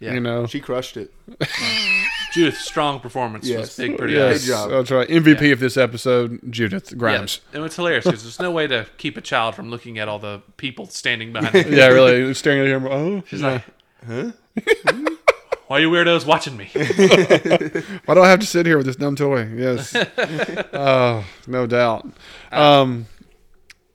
[0.00, 0.14] Yeah.
[0.14, 0.46] You know.
[0.46, 1.12] She crushed it.
[2.32, 3.42] Judith, strong performance.
[3.42, 3.76] Was Yes.
[3.76, 4.46] big, pretty Yes, ass.
[4.46, 4.70] Great job.
[4.70, 5.08] that's right.
[5.08, 7.40] MVP of this episode, Judith Yeah, Grimes.
[7.52, 10.18] and it's hilarious because there's no way to keep a child from looking at all
[10.18, 11.72] the people standing behind him.
[11.74, 12.86] Yeah, really staring at him.
[12.86, 13.62] Oh, She's like,
[14.06, 14.32] huh?
[15.66, 16.70] Why are you weirdos watching me?
[18.04, 19.46] Why do I have to sit here with this dumb toy?
[19.54, 19.94] Yes.
[20.72, 22.08] oh, no doubt.
[22.52, 23.06] Um,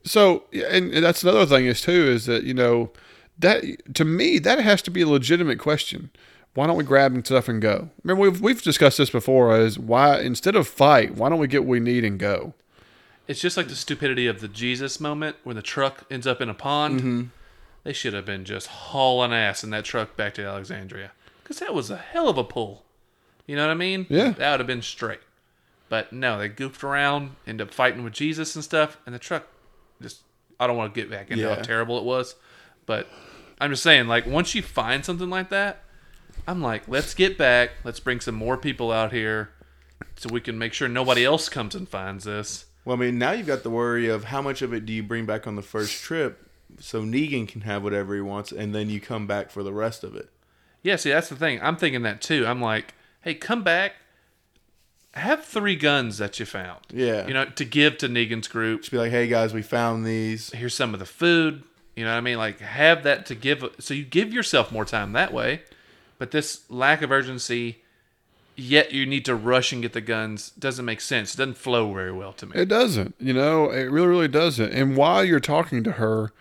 [0.04, 2.92] so, and, and that's another thing is too is that you know
[3.40, 3.64] that
[3.96, 6.10] to me that has to be a legitimate question.
[6.56, 7.90] Why don't we grab and stuff and go?
[8.04, 9.58] Remember we've we've discussed this before.
[9.58, 12.54] Is why instead of fight, why don't we get what we need and go?
[13.28, 16.50] It's just like the stupidity of the Jesus moment when the truck ends up in
[16.50, 17.00] a pond.
[17.00, 17.24] Mm-hmm.
[17.84, 21.12] They should have been just hauling ass in that truck back to Alexandria
[21.42, 22.84] because that was a hell of a pull.
[23.46, 24.06] You know what I mean?
[24.10, 24.32] Yeah.
[24.32, 25.20] That would have been straight.
[25.90, 29.48] But no, they goofed around, end up fighting with Jesus and stuff, and the truck
[30.04, 30.22] just.
[30.60, 31.56] I don't want to get back into Yeah.
[31.56, 32.36] how terrible it was,
[32.86, 33.08] but
[33.60, 35.84] I'm just saying, like, once you find something like that,
[36.48, 37.72] I'm like, let's get back.
[37.84, 39.50] Let's bring some more people out here
[40.16, 42.66] so we can make sure nobody else comes and finds this.
[42.86, 45.02] Well, I mean, now you've got the worry of how much of it do you
[45.04, 46.48] bring back on the first trip
[46.80, 50.04] so Negan can have whatever he wants and then you come back for the rest
[50.04, 50.30] of it.
[50.82, 51.60] Yeah, see, that's the thing.
[51.62, 52.46] I'm thinking that too.
[52.46, 53.94] I'm like, hey, come back.
[55.14, 56.80] Have three guns that you found.
[56.92, 57.28] Yeah.
[57.28, 58.82] You know, to give to Negan's group.
[58.82, 60.50] Just be like, hey guys, we found these.
[60.52, 61.64] Here's some of the food.
[61.96, 62.38] You know what I mean?
[62.38, 63.64] Like, have that to give.
[63.80, 65.62] So you give yourself more time that way.
[66.18, 67.84] But this lack of urgency,
[68.56, 71.36] yet you need to rush and get the guns, doesn't make sense.
[71.36, 72.54] It doesn't flow very well to me.
[72.56, 73.14] It doesn't.
[73.20, 74.72] You know, it really, really doesn't.
[74.72, 76.32] And while you're talking to her,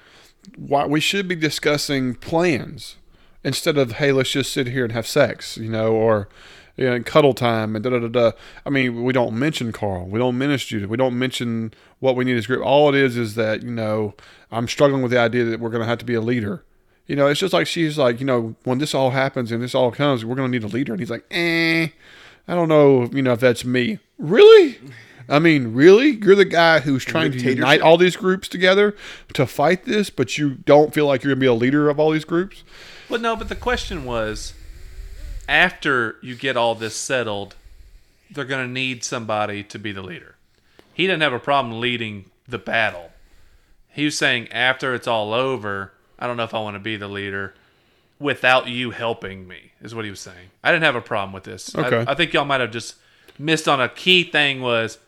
[0.56, 2.96] why we should be discussing plans
[3.44, 6.28] instead of hey, let's just sit here and have sex, you know, or
[6.76, 8.32] you know, cuddle time and da da da da.
[8.64, 10.06] I mean, we don't mention Carl.
[10.06, 10.88] We don't mention Judith.
[10.88, 12.64] We don't mention what we need as a group.
[12.64, 14.14] All it is is that you know,
[14.50, 16.64] I'm struggling with the idea that we're going to have to be a leader.
[17.06, 19.74] You know, it's just like she's like, you know, when this all happens and this
[19.74, 20.92] all comes, we're going to need a leader.
[20.92, 21.88] And he's like, eh,
[22.46, 23.98] I don't know, you know, if that's me.
[24.18, 24.78] Really?
[25.28, 26.10] I mean, really?
[26.10, 28.94] You're the guy who's trying to unite all these groups together
[29.34, 31.98] to fight this, but you don't feel like you're going to be a leader of
[31.98, 32.64] all these groups?
[33.08, 34.54] Well, no, but the question was
[35.48, 37.54] after you get all this settled,
[38.30, 40.36] they're going to need somebody to be the leader.
[40.94, 43.10] He didn't have a problem leading the battle.
[43.88, 46.96] He was saying after it's all over, I don't know if I want to be
[46.96, 47.54] the leader
[48.18, 50.50] without you helping me, is what he was saying.
[50.62, 51.74] I didn't have a problem with this.
[51.74, 52.04] I- Okay.
[52.10, 52.94] I, think y'all might have just
[53.38, 54.98] missed on a key thing was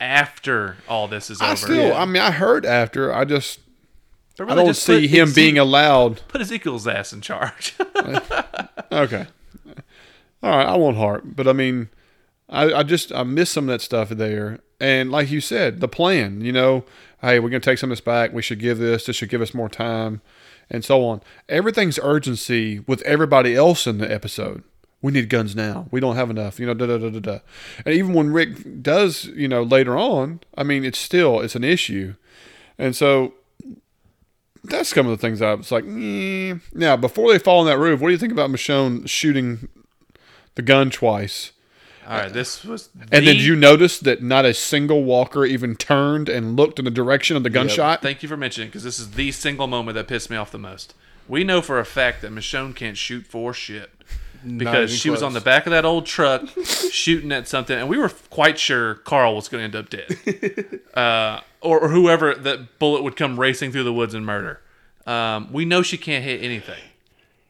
[0.00, 1.48] after all this is over.
[1.48, 1.66] I over.
[1.66, 3.12] still, I mean, I heard after.
[3.12, 3.58] I just,
[4.38, 6.20] But I don't just see him Eze- being allowed.
[6.28, 7.74] Put Ezekiel's ass in charge.
[8.92, 9.26] Okay.
[10.42, 11.90] All right, I won't harp, but I mean,
[12.48, 14.60] I, I just I miss some of that stuff there.
[14.80, 16.84] And like you said, the plan, you know,
[17.20, 18.32] hey, we're gonna take some of this back.
[18.32, 19.04] We should give this.
[19.04, 20.22] This should give us more time,
[20.70, 21.20] and so on.
[21.48, 24.64] Everything's urgency with everybody else in the episode.
[25.02, 25.86] We need guns now.
[25.90, 26.58] We don't have enough.
[26.58, 27.38] You know, da da da da da.
[27.84, 31.64] And even when Rick does, you know, later on, I mean, it's still it's an
[31.64, 32.14] issue,
[32.78, 33.34] and so
[34.64, 36.54] that's some of the things I was like, eh.
[36.72, 39.68] now before they fall on that roof, what do you think about Michonne shooting
[40.60, 41.52] the gun twice?
[42.06, 42.90] All right, this was.
[43.00, 46.84] And the- then you notice that not a single walker even turned and looked in
[46.84, 48.02] the direction of the gunshot.
[48.02, 50.58] Thank you for mentioning because this is the single moment that pissed me off the
[50.58, 50.94] most.
[51.28, 53.90] We know for a fact that Michonne can't shoot for shit
[54.44, 57.88] because even she was on the back of that old truck shooting at something, and
[57.88, 62.34] we were quite sure Carl was going to end up dead, uh, or, or whoever
[62.34, 64.60] that bullet would come racing through the woods and murder.
[65.06, 66.82] Um, we know she can't hit anything.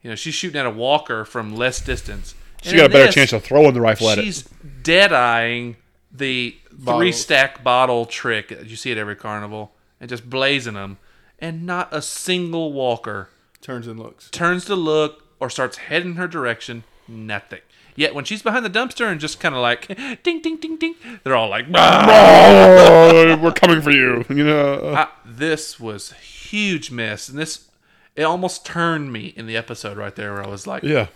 [0.03, 2.35] You know, she's shooting at a walker from less distance.
[2.61, 4.23] She got a better chance of throwing the rifle at it.
[4.23, 4.43] She's
[4.83, 5.77] dead eyeing
[6.11, 10.97] the three stack bottle trick that you see at every carnival and just blazing them,
[11.39, 13.29] and not a single walker
[13.61, 14.29] Turns and looks.
[14.31, 16.83] turns to look or starts heading her direction.
[17.07, 17.61] Nothing.
[17.95, 19.87] Yet when she's behind the dumpster and just kind of like
[20.23, 24.23] ding ding ding ding, they're all like, oh, we're coming for you.
[24.29, 24.73] You know.
[24.75, 25.05] Uh.
[25.07, 27.67] I- this was huge mess, and this
[28.15, 31.07] it almost turned me in the episode right there where I was like, yeah.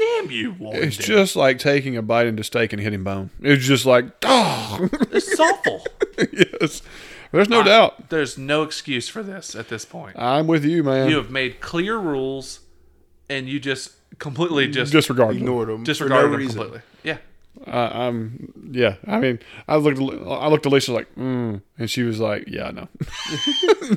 [0.00, 3.30] "Damn you, Warren!" It's just like taking a bite into steak and hitting bone.
[3.40, 5.84] It's just like, oh, it's awful.
[6.32, 6.82] yes.
[7.32, 8.08] There's no doubt.
[8.08, 10.18] There's no excuse for this at this point.
[10.18, 11.08] I'm with you, man.
[11.08, 12.60] you have made clear rules,
[13.28, 15.36] and you just completely just Disregard them.
[15.38, 15.84] Ignored them.
[15.84, 16.58] disregarded no them reason.
[16.60, 16.80] completely.
[17.04, 17.18] Yeah,
[17.66, 18.96] I, I'm, yeah.
[19.06, 22.68] I mean, I looked, I looked at Alicia like, mm, and she was like, yeah,
[22.68, 22.88] I know.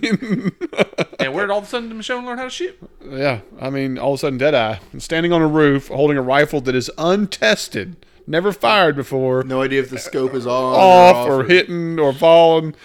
[1.19, 2.77] and where did all of a sudden Michonne learn how to shoot?
[3.09, 3.41] yeah.
[3.59, 6.75] I mean, all of a sudden, Deadeye, standing on a roof, holding a rifle that
[6.75, 11.43] is untested, never fired before, No idea if the scope is on off or, or
[11.43, 12.75] off hitting or falling.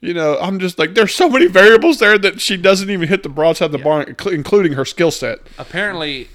[0.00, 3.22] You know, I'm just like, there's so many variables there that she doesn't even hit
[3.22, 5.38] the broadside of the barn, including her skill set.
[5.56, 6.28] Apparently,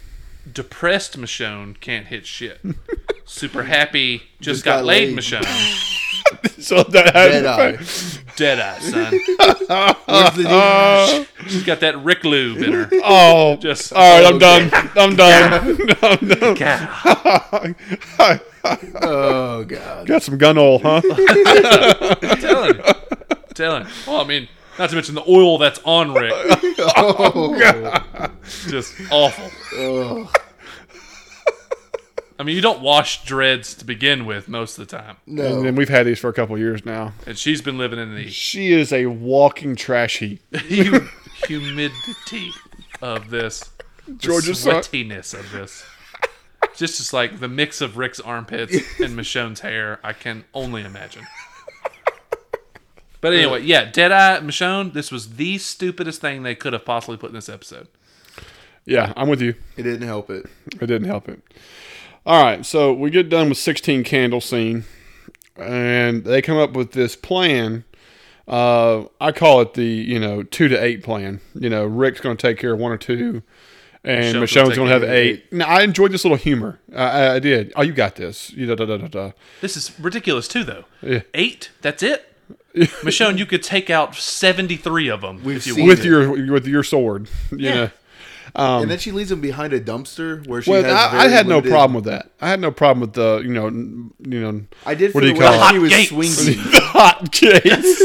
[0.51, 2.61] depressed Michonne can't hit shit.
[3.29, 5.23] Super happy, just, Just got, got laid, laid.
[6.59, 6.91] So Michonne.
[6.91, 7.77] that Dead eye.
[8.35, 9.11] Dead eye, son.
[10.05, 12.89] Where's the She's got that Rick Lube in her.
[13.03, 14.69] Oh, Just all right, I'm done.
[14.95, 15.77] I'm done.
[16.01, 16.53] I'm done.
[16.55, 17.75] God,
[19.01, 20.07] Oh god.
[20.07, 21.01] Got some gun oil, huh?
[22.21, 22.81] I'm telling
[23.59, 23.85] telling.
[24.07, 26.31] Well, I mean, not to mention the oil that's on Rick.
[26.33, 28.31] Oh, God.
[28.67, 29.51] Just awful.
[29.73, 30.31] oh,
[32.39, 35.17] I mean, you don't wash dreads to begin with most of the time.
[35.27, 35.61] And no.
[35.61, 37.11] then we've had these for a couple of years now.
[37.27, 40.41] And she's been living in the She is a walking trash heap.
[40.55, 41.07] hu-
[41.45, 42.51] humidity
[43.01, 43.69] of this.
[44.07, 44.75] The Georgia's son.
[44.75, 45.85] sweatiness of this.
[46.75, 51.27] Just just like the mix of Rick's armpits and Michonne's hair, I can only imagine.
[53.21, 57.31] But anyway, yeah, Deadeye, Michonne, this was the stupidest thing they could have possibly put
[57.31, 57.89] in this episode.
[58.85, 59.55] Yeah, I'm with you.
[59.75, 60.45] It didn't help it.
[60.79, 61.41] It didn't help it.
[62.25, 64.83] All right, so we get done with 16 candle scene,
[65.57, 67.85] and they come up with this plan.
[68.47, 71.39] Uh, I call it the you know two to eight plan.
[71.55, 73.41] You know, Rick's going to take care of one or two,
[74.03, 75.53] and Michelle's Michelle's gonna have take eight.
[75.53, 76.79] Now, I enjoyed this little humor.
[76.95, 77.71] I, I, I did.
[77.75, 78.51] Oh, you got this.
[78.51, 79.31] You da da da da da.
[79.61, 80.85] This is ridiculous too, though.
[81.01, 81.21] Yeah.
[81.33, 82.25] Eight, that's it.
[82.75, 85.97] Michonne, you could take out seventy-three of them We've if you seen want.
[85.99, 87.73] With your with your sword, you Yeah.
[87.75, 87.89] know.
[88.55, 91.31] And then she leaves him behind a dumpster where she Well, has I, I very
[91.33, 92.31] had no problem with that.
[92.41, 95.27] I had no problem with the you know n- you know I did What do
[95.27, 95.71] you call it?
[95.71, 96.09] she was Hot gates.
[96.09, 96.71] swinging.
[96.71, 97.97] the hot case.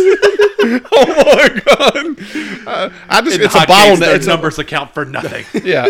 [0.92, 2.66] oh my god!
[2.66, 4.00] Uh, I just In the it's a hot case, bottleneck.
[4.00, 5.44] their It's a, numbers account for nothing.
[5.64, 5.86] yeah.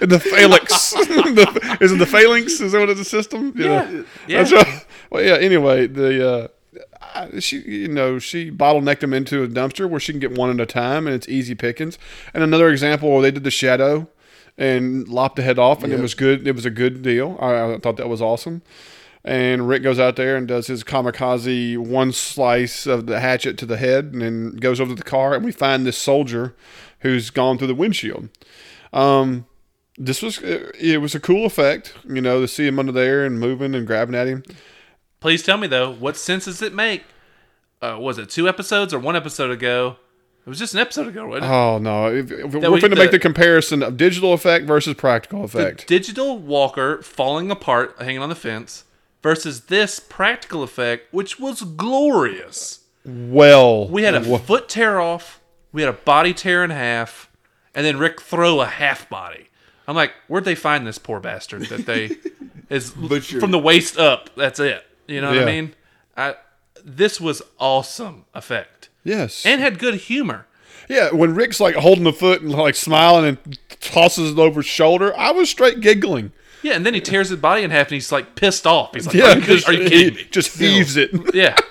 [0.00, 0.90] In the phalanx.
[0.92, 2.60] the, is it the phalanx?
[2.60, 3.52] Is that what it's a system?
[3.56, 3.68] You Yeah.
[3.90, 4.04] know?
[4.26, 4.42] Yeah.
[4.42, 4.86] That's right.
[5.10, 5.34] Well, yeah.
[5.36, 6.48] Anyway, the uh, I-
[7.38, 10.60] she you know she bottlenecked them into a dumpster where she can get one at
[10.60, 11.98] a time and it's easy pickings.
[12.34, 14.08] And another example where they did the shadow
[14.56, 16.46] and lopped the head off and it was good.
[16.46, 17.38] It was a good deal.
[17.40, 18.62] I, I thought that was awesome.
[19.24, 23.66] And Rick goes out there and does his kamikaze one slice of the hatchet to
[23.66, 26.54] the head and then goes over to the car and we find this soldier
[27.00, 28.28] who's gone through the windshield.
[28.92, 29.46] Um,
[29.98, 33.24] this was it, it was a cool effect, you know, to see him under there
[33.24, 34.44] and moving and grabbing at him.
[35.20, 37.04] Please tell me though, what sense does it make?
[37.82, 39.96] Uh, was it two episodes or one episode ago?
[40.44, 41.50] It was just an episode ago, wasn't it?
[41.50, 44.94] Oh no, if, if we're we- going to make the- comparison of digital effect versus
[44.94, 45.86] practical effect.
[45.86, 48.84] digital walker falling apart, hanging on the fence,
[49.22, 52.80] versus this practical effect, which was glorious.
[53.04, 55.40] well, We had a foot tear off,
[55.72, 57.30] we had a body tear in half,
[57.74, 59.48] and then Rick throw a half body.
[59.86, 62.16] I'm like, where'd they find this poor bastard that they
[62.70, 62.90] is
[63.38, 64.30] from the waist up?
[64.34, 64.84] That's it.
[65.08, 65.42] You know what Yeah.
[65.42, 65.74] I mean?
[66.16, 66.34] I
[66.84, 70.46] this was awesome effect yes, and had good humor.
[70.88, 71.10] yeah.
[71.10, 75.12] When Rick's like holding the foot and like smiling and tosses it over his shoulder,
[75.18, 76.30] I was straight giggling.
[76.62, 78.94] Yeah, and then he tears his body in half and he's like pissed off.
[78.94, 80.26] He's like, Yeah, are, you, just, are you kidding me?
[80.30, 81.10] just heaves it.
[81.34, 81.56] Yeah.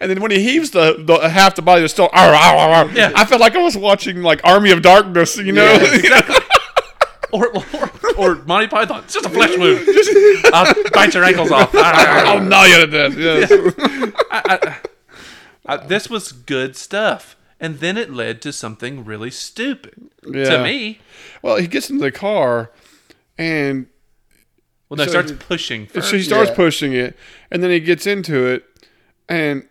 [0.00, 2.10] And then when he heaves the, the half the body, it's still.
[2.12, 3.10] "Arr, arr, arr, arr." Yeah.
[3.16, 5.64] I felt like I was watching like Army of Darkness, you know.
[5.64, 6.34] Yeah, exactly.
[7.32, 9.02] Or, or or Monty Python.
[9.04, 9.86] It's just a flesh wound.
[10.54, 11.70] I'll bite your ankles off.
[11.74, 13.16] I'll gnaw you to death.
[13.16, 13.50] Yes.
[15.64, 17.36] Uh, this was good stuff.
[17.60, 20.10] And then it led to something really stupid.
[20.28, 20.44] Yeah.
[20.56, 20.98] To me.
[21.42, 22.72] Well, he gets into the car,
[23.38, 23.86] and
[24.88, 26.56] Well, no, So starts he- pushing so he starts Yeah.
[26.56, 27.16] pushing it,
[27.52, 28.64] and then he gets into it,
[29.28, 29.66] and.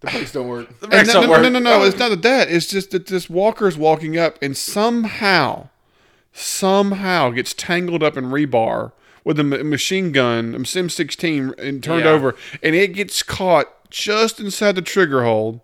[0.00, 0.68] The brakes don't work.
[0.80, 1.42] And brakes no, don't no, work.
[1.42, 2.48] no, no, no, It's not that.
[2.50, 5.70] It's just that this walker's walking up and somehow,
[6.38, 8.92] somehow gets tangled up in rebar
[9.24, 12.10] with a machine gun, a Sim 16, and turned Yeah.
[12.12, 15.60] over, and it gets caught just inside the trigger hold,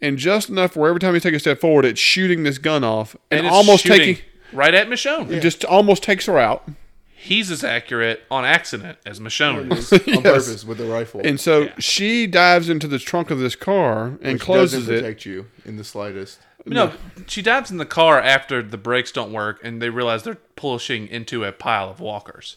[0.00, 2.84] and just enough where every time you take a step forward, it's shooting this gun
[2.84, 4.22] off and, and it's almost taking,
[4.52, 5.40] right at Michonne.
[5.40, 6.68] just almost takes her out.
[7.14, 9.92] He's as accurate on accident as Michonne is.
[9.92, 11.20] on purpose with the rifle.
[11.24, 11.72] And so Yeah.
[11.78, 15.00] she dives into the trunk of this car and which closes doesn't it.
[15.02, 16.40] protect you in the slightest.
[16.64, 16.92] No,
[17.26, 21.08] she dives in the car after the brakes don't work and they realize they're pushing
[21.08, 22.56] into a pile of walkers.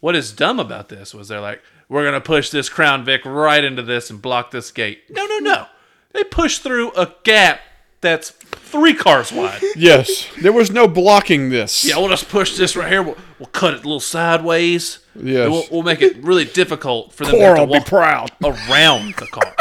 [0.00, 3.24] What is dumb about this was they're like, we're going to push this Crown Vic
[3.24, 5.02] right into this and block this gate.
[5.10, 5.66] No, no, no.
[6.12, 7.60] They push through a gap
[8.00, 9.62] that's three cars wide.
[9.76, 11.84] Yes, there was no blocking this.
[11.84, 13.02] Yeah, we'll just push this right here.
[13.02, 14.98] We'll, we'll cut it a little sideways.
[15.16, 15.50] Yes.
[15.50, 18.30] We'll, we'll make it really difficult for them to have Coral, to be walk proud.
[18.42, 19.54] around the car.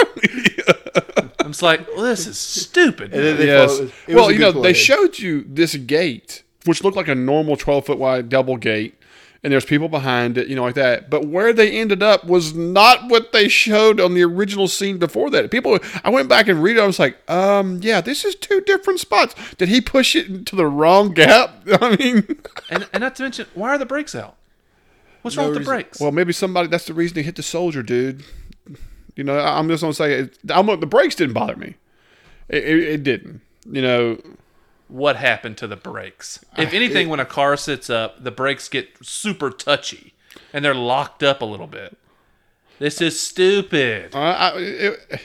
[1.18, 3.14] I'm just like, well, this is stupid.
[3.14, 3.80] And then they yes.
[3.80, 7.08] it was well, a you good know, they showed you this gate, which looked like
[7.08, 8.96] a normal 12 foot wide double gate,
[9.44, 11.10] and there's people behind it, you know, like that.
[11.10, 15.30] But where they ended up was not what they showed on the original scene before
[15.32, 15.52] that.
[15.52, 16.80] People, I went back and read it.
[16.80, 19.36] I was like, um, yeah, this is two different spots.
[19.56, 21.52] Did he push it into the wrong gap?
[21.82, 22.40] I mean,
[22.70, 24.38] And, and not to mention, why are the brakes out?
[25.24, 26.00] What's wrong No with the brakes?
[26.02, 26.68] well, maybe somebody.
[26.68, 28.26] That's the reason he hit the soldier, dude.
[29.16, 31.76] You know, I- I'm just gonna say, it, I'm, the brakes didn't bother me.
[32.50, 33.42] It, it, it didn't.
[33.70, 34.22] You know,
[34.88, 36.44] what happened to the brakes?
[36.58, 40.14] If anything, when a car sits up, the brakes get super touchy
[40.52, 41.98] and they're locked up a little bit.
[42.80, 44.14] This is stupid.
[44.16, 45.22] I, I, it,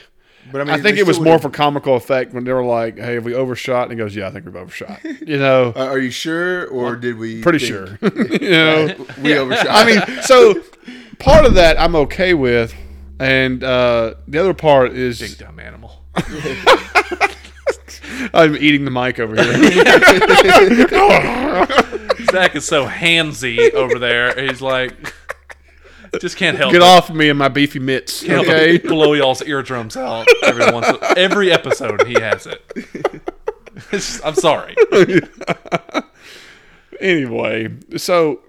[0.51, 2.63] But I mean, I think it was more would've- for comical effect when they were
[2.63, 5.73] like, "Hey, have we overshot?" And he goes, "Yeah, I think we've overshot." You know,
[5.75, 7.41] Uh, are you sure, or did we?
[7.41, 8.37] pretty think sure.
[8.41, 9.67] you know, we overshot.
[9.69, 10.55] I mean, so
[11.19, 12.73] part of that I'm okay with,
[13.19, 16.01] and uh, the other part is Big dumb animal.
[18.33, 19.45] I'm eating the mic over here.
[22.31, 24.39] Zach is so handsy over there.
[24.47, 25.13] He's like,
[26.19, 26.79] just can't help it.
[26.79, 26.87] Get it.
[26.87, 28.23] off of me and my beefy mitts.
[28.23, 28.77] Can't Okay.
[28.77, 30.87] blow y'all's eardrums out every once.
[31.15, 32.61] Every episode he has it.
[33.91, 34.75] Just- I'm sorry.
[36.99, 38.41] anyway, so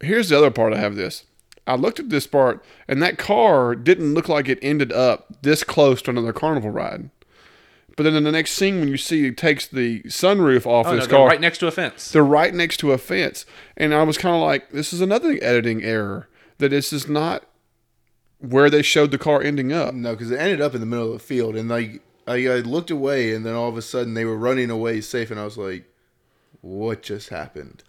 [0.00, 1.24] here's the other part I have this.
[1.66, 5.64] I looked at this part, and that car didn't look like it ended up this
[5.64, 7.08] close to another carnival ride.
[7.96, 10.96] But then in the next scene, when you see it takes the sunroof off Oh,
[10.96, 12.10] this they're car, right next to a fence.
[12.10, 13.46] they're right next to a fence.
[13.76, 17.44] And I was kind of like, this is another editing error that this is not
[18.40, 19.94] where they showed the car ending up.
[19.94, 22.56] no, because it ended up in the middle of the field, and like I, I
[22.58, 25.44] looked away, and then all of a sudden they were running away safe, and I
[25.44, 25.84] was like,
[26.62, 27.84] "What just happened?"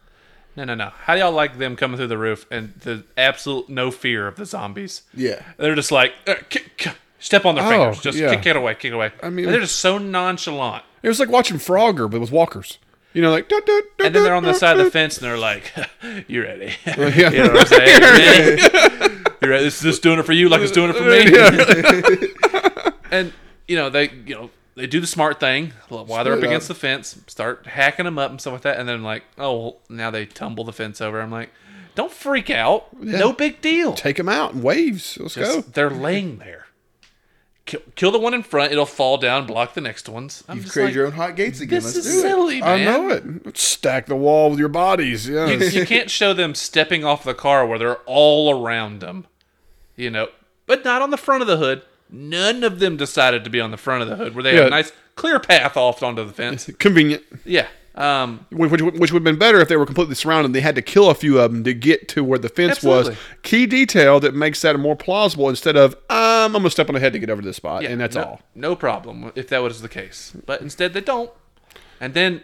[0.55, 0.91] No, no, no.
[1.03, 4.35] How do y'all like them coming through the roof and the absolute no fear of
[4.37, 5.01] the zombies?
[5.13, 8.01] Yeah, They're just like, uh, kick, kick, step on their Oh, fingers.
[8.01, 8.33] Just yeah.
[8.35, 9.11] kick it away, kick it away.
[9.21, 10.83] I mean- mean, they're just so nonchalant.
[11.03, 12.77] It was like watching Frogger, but with walkers.
[13.13, 13.49] You know, like.
[13.51, 15.71] And then they're on the side of the fence and they're like,
[16.27, 16.73] you ready?
[16.85, 17.29] Yeah.
[17.31, 18.01] you know what I'm saying?
[18.01, 19.13] You ready?
[19.41, 19.65] You ready?
[19.65, 22.29] Is this doing it for you like it's doing it for me?
[23.11, 23.31] and,
[23.67, 26.67] you know, they, you know, they do the smart thing while they're up Split against
[26.67, 28.77] the fence, start hacking them up and stuff like that.
[28.79, 31.21] And then, like, oh, well, now they tumble the fence over.
[31.21, 31.49] I'm like,
[31.95, 32.93] don't freak out.
[32.99, 33.93] No big deal.
[33.93, 35.17] Take them out in waves.
[35.19, 35.71] Let's Just- go.
[35.71, 36.65] They're laying there.
[37.65, 38.71] Kill, kill the one in front.
[38.71, 40.43] It'll fall down, block the next ones.
[40.47, 41.77] I'm you've created like, your own hot gates again.
[41.81, 42.21] this Let's is do it.
[42.21, 43.57] silly, I know it.
[43.57, 45.27] Stack the wall with your bodies.
[45.27, 49.25] You, you can't show them stepping off the car where they're all around them,
[49.95, 50.27] you know,
[50.67, 51.81] but not on the front of the hood.
[52.15, 54.59] None of them decided to be on the front of the hood where they Yeah.
[54.59, 56.69] have a nice clear path off onto the fence.
[56.79, 57.23] Convenient.
[57.43, 57.67] Yeah.
[57.95, 60.51] Um, Which, which, which would have been better if they were completely surrounded.
[60.51, 63.07] They had to kill a few of them to get to where the fence was.
[63.07, 63.17] Absolutely.
[63.43, 66.99] Key detail that makes that more plausible instead of um, I'm gonna step on the
[66.99, 68.41] head to get over to this spot, yeah, and that's no, all.
[68.53, 70.35] No problem if that was the case.
[70.45, 71.31] But instead they don't.
[72.01, 72.41] And then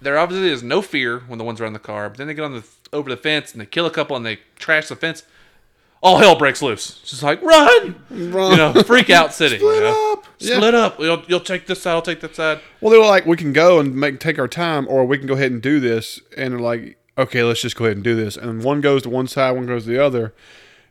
[0.00, 2.08] there obviously is no fear when the ones around the car.
[2.08, 4.26] But then they get on the over the fence and they kill a couple and
[4.26, 5.22] they trash the fence.
[6.02, 6.98] All hell breaks loose.
[7.02, 8.50] It's just like run, Run.
[8.50, 9.58] you know, freak out city.
[9.58, 10.12] Split you know?
[10.14, 10.26] up.
[10.38, 10.56] Yeah.
[10.56, 10.98] Split up.
[10.98, 11.92] You'll, you'll take this side.
[11.92, 12.60] I'll take that side.
[12.80, 15.28] Well, they were like, we can go and make take our time, or we can
[15.28, 16.20] go ahead and do this.
[16.36, 18.36] And they're like, okay, let's just go ahead and do this.
[18.36, 20.34] And one goes to one side, one goes to the other,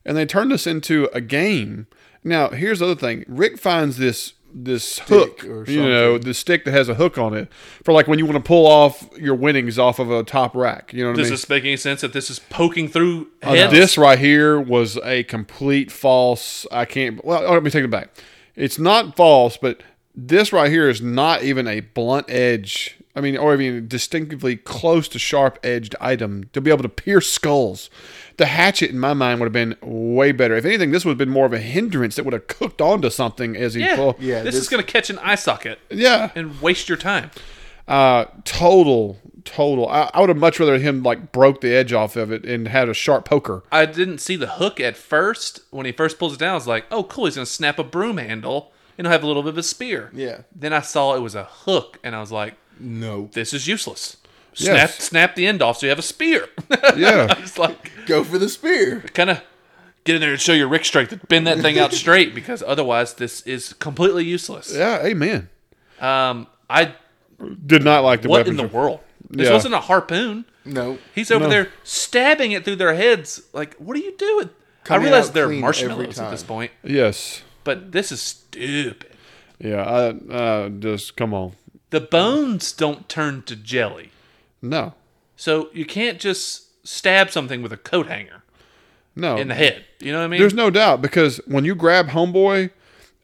[0.05, 1.88] and they turned this into a game.
[2.24, 6.65] Now, here's the other thing: Rick finds this this hook, or you know, the stick
[6.65, 7.49] that has a hook on it
[7.83, 10.93] for like when you want to pull off your winnings off of a top rack.
[10.93, 11.33] You know what I Does mean?
[11.33, 15.23] this make any sense that this is poking through Uh, this right here was a
[15.23, 16.65] complete false.
[16.71, 17.23] I can't.
[17.23, 18.09] Well, oh, let me take it back.
[18.55, 19.81] It's not false, but
[20.15, 22.97] this right here is not even a blunt edge.
[23.16, 27.30] I mean, or even distinctively close to sharp edged item to be able to pierce
[27.30, 27.89] skulls.
[28.38, 30.55] The hatchet, in my mind, would have been way better.
[30.55, 33.09] If anything, this would have been more of a hindrance that would have cooked onto
[33.09, 34.20] something as he yeah, pulled.
[34.20, 36.32] Yeah, this, this- is going to catch an eye socket Yeah.
[36.36, 37.32] and waste your time.
[37.88, 39.89] Uh, total, total.
[39.89, 42.68] I, I would have much rather him like broke the edge off of it and
[42.70, 43.64] had a sharp poker.
[43.72, 45.62] I didn't see the hook at first.
[45.72, 47.26] When he first pulls it down, I was like, oh, cool.
[47.26, 49.64] He's going to snap a broom handle and he'll have a little bit of a
[49.64, 50.09] spear.
[50.14, 50.41] Yeah.
[50.55, 53.29] Then I saw it was a hook and I was like, No.
[53.34, 54.17] this is useless.
[54.53, 54.97] Snap, Yes.
[54.99, 56.47] snap the end off so you have a spear.
[56.97, 57.36] Yeah.
[57.39, 59.01] It's like, Go for the spear.
[59.13, 59.41] kind of
[60.03, 62.61] get in there and show your Rick strength and bend that thing out straight because
[62.65, 64.73] otherwise this is completely useless.
[64.75, 65.01] Yeah.
[65.05, 65.47] Amen.
[66.01, 66.95] Um, I
[67.65, 68.99] Did not like the what in the world?
[69.29, 69.53] This Yeah.
[69.53, 70.45] wasn't a harpoon.
[70.65, 70.97] No.
[71.15, 71.49] He's over No.
[71.49, 73.41] there stabbing it through their heads.
[73.53, 74.49] Like, what are you doing?
[74.84, 77.41] Coming I realize they're marshmallows at this point, Yes.
[77.63, 79.05] but this is stupid.
[79.59, 79.84] Yeah.
[79.84, 81.53] I uh, just come on.
[81.91, 84.11] The bones don't turn to jelly,
[84.61, 84.93] No.
[85.35, 88.43] so you can't just stab something with a coat hanger
[89.15, 89.37] No.
[89.37, 89.85] in the head.
[89.99, 90.39] You know what I mean?
[90.39, 92.71] There's no doubt because when you grab homeboy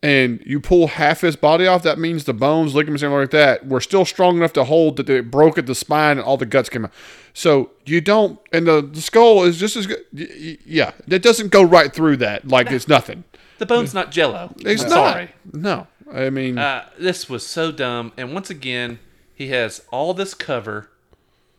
[0.04, 3.32] and you pull half his body off, that means the bones, ligaments, and everything like
[3.62, 6.38] that were still strong enough to hold that it broke at the spine and all
[6.38, 6.92] the guts came out.
[7.34, 10.00] So you don't, and the, the skull is just as good.
[10.14, 13.24] Yeah, it doesn't go right through that like it's nothing.
[13.60, 14.54] the bone's not jello.
[14.60, 15.14] It's I'm not.
[15.14, 15.30] sorry.
[15.54, 18.14] No, I mean, Uh, this was so dumb.
[18.18, 19.00] And once again,
[19.34, 20.90] he has all this cover,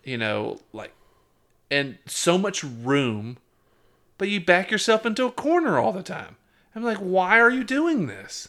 [0.04, 0.92] you know, like,
[1.70, 3.38] and so much room,
[4.16, 6.36] but you back yourself into a corner all the time.
[6.74, 8.48] I'm like, why are you doing this?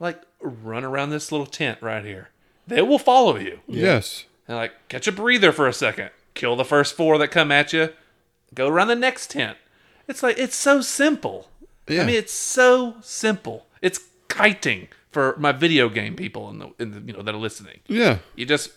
[0.00, 2.30] Like, run around this little tent right here.
[2.66, 3.60] They will follow you.
[3.66, 6.10] yes, And like, catch a breather for a second.
[6.34, 7.90] Kill the first four that come at you.
[8.54, 9.56] Go around the next tent.
[10.08, 11.48] It's like it's so simple.
[11.88, 12.02] Yeah.
[12.02, 13.66] I mean, it's so simple.
[13.82, 17.38] It's kiting for my video game people in the, in the you know that are
[17.38, 17.80] listening.
[17.86, 18.70] yeah, You just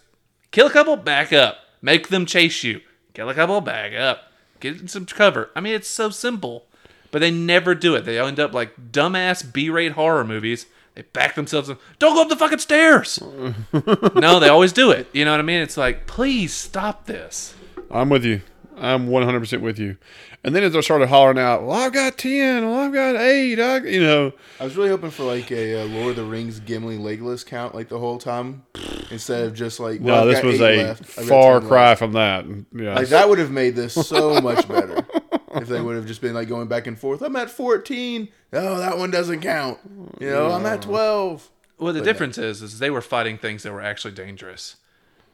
[0.51, 2.79] kill a couple, back up, make them chase you.
[3.13, 5.49] Kill a couple, back up, get some cover.
[5.55, 6.67] I mean, it's so simple,
[7.11, 8.05] but they never do it.
[8.05, 10.67] They end up like dumbass B-rate horror movies.
[10.93, 11.79] They back themselves up.
[11.99, 13.19] Don't go up the fucking stairs.
[14.15, 15.07] no, they always do it.
[15.13, 15.61] You know what I mean?
[15.61, 17.53] It's like, please stop this.
[17.91, 18.41] I'm with you.
[18.77, 19.97] I'm 100 percent with you.
[20.43, 22.65] And then as I started hollering out, "Well, I've got ten.
[22.69, 23.59] Well, I've got eight.
[23.59, 26.59] I, you know, I was really hoping for like a uh, Lord of the Rings
[26.59, 28.63] Gimli Legolas count like the whole time
[29.11, 31.05] instead of just like well, no, I've this got was eight a left.
[31.05, 31.99] Far cry left.
[31.99, 32.45] from that.
[32.73, 35.05] Yeah, Like that would have made this so much better
[35.55, 37.21] if they would have just been like going back and forth.
[37.21, 38.29] I'm at 14.
[38.53, 39.79] Oh, that one doesn't count.
[40.19, 41.49] You know, I'm at 12.
[41.79, 44.77] Well, the difference is, is they were fighting things that were actually dangerous.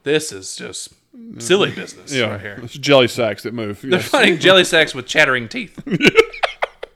[0.04, 0.94] This is just
[1.40, 2.60] silly business yeah, right here.
[2.64, 3.82] it's jelly sacks that move.
[3.82, 4.08] They're Yes.
[4.10, 5.80] fighting jelly sacks with chattering teeth.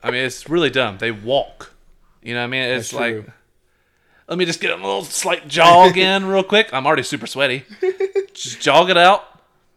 [0.02, 0.98] I mean, it's really dumb.
[0.98, 1.72] They walk.
[2.22, 2.62] You know what I mean?
[2.62, 3.32] It's That's like, true.
[4.28, 6.72] let me just get a little slight jog in real quick.
[6.72, 7.64] I'm already super sweaty.
[8.32, 9.24] Just jog it out.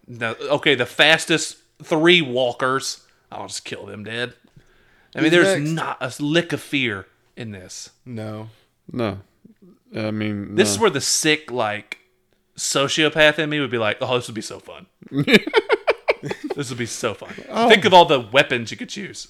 [0.08, 4.34] No, okay, the fastest three walkers, I'll just kill them dead.
[5.16, 5.72] I mean, Who's there's next?
[5.72, 7.06] not a lick of fear
[7.38, 7.89] in this.
[8.06, 8.50] No.
[8.92, 9.20] No,
[9.96, 10.74] I mean, This no.
[10.74, 12.00] is where the sick, like,
[12.62, 14.86] sociopath in me would be like, oh, this would be so fun.
[16.55, 17.34] this would be so fun.
[17.49, 17.68] Oh.
[17.68, 19.30] Think of all the weapons you could choose.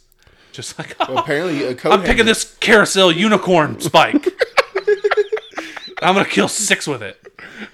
[0.51, 4.27] Just like, oh, Well, apparently a coat I'm picking this carousel unicorn spike.
[6.01, 7.17] I'm gonna kill six with it.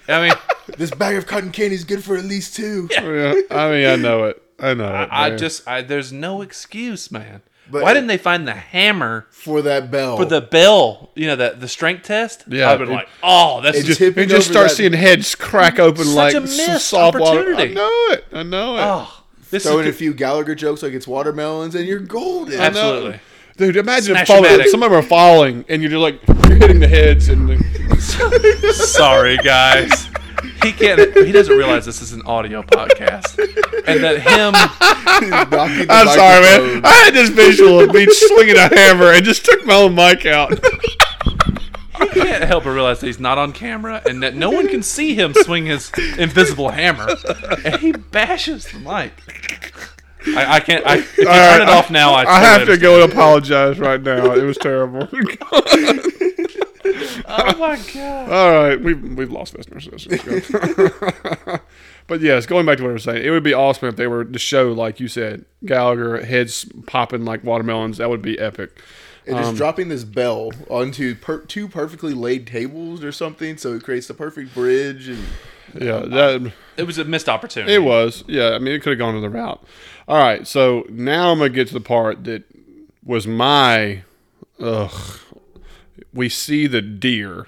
[0.06, 0.34] I mean,
[0.76, 2.88] This bag of cotton candy is good for at least two.
[2.92, 4.42] Yeah, I mean, I know it.
[4.60, 5.08] I know it.
[5.10, 7.42] I just, I, there's no excuse, man.
[7.70, 10.16] But- Why didn't they find the hammer For that bell.
[10.16, 11.10] for the bell?
[11.14, 12.44] You know, the the strength test.
[12.48, 14.76] Yeah, I've been it- like, oh, that's it just, tipping You just over start that-
[14.76, 17.54] seeing heads crack open Such like a s- missed soft water.
[17.54, 18.24] I know it.
[18.32, 18.80] I know it.
[18.82, 22.60] oh, this Throw in a is few Gallagher jokes like it's watermelons and you're golden.
[22.60, 23.20] Absolutely.
[23.56, 26.78] Dude, imagine if falling, some of them are falling, and you're just like you're hitting
[26.78, 30.08] the heads, and the, Sorry, guys.
[30.62, 31.14] He can't.
[31.16, 33.38] He doesn't realize this is an audio podcast,
[33.86, 34.54] and that him.
[35.90, 36.84] I'm sorry, man.
[36.84, 40.26] I had this visual of me swinging a hammer and just took my own mic
[40.26, 40.52] out.
[42.00, 44.82] He can't help but realize that he's not on camera, and that no one can
[44.82, 47.08] see him swing his invisible hammer,
[47.64, 49.12] and he bashes the mic.
[50.36, 50.86] I, I can't.
[50.86, 53.12] I, if you All turn right, it off now, I, I have to go and
[53.12, 54.32] apologize right now.
[54.34, 55.08] It was terrible.
[57.26, 58.30] Oh my god!
[58.30, 59.88] All right, we've we've lost listeners.
[59.90, 61.58] Let's just go.
[62.06, 64.06] but yes, going back to what I was saying, it would be awesome if they
[64.06, 67.98] were to show, like you said, Gallagher heads popping like watermelons.
[67.98, 68.80] That would be epic.
[69.26, 73.74] And just um, dropping this bell onto per- two perfectly laid tables or something, so
[73.74, 75.08] it creates the perfect bridge.
[75.08, 75.22] And
[75.74, 77.74] Yeah, that uh, It was a missed opportunity.
[77.74, 78.24] it was.
[78.26, 79.62] Yeah, I mean, it could have gone to the route.
[80.06, 82.44] All right, so now I'm gonna get to the part that
[83.04, 84.02] was my.
[84.60, 85.18] Ugh.
[86.12, 87.46] We see the deer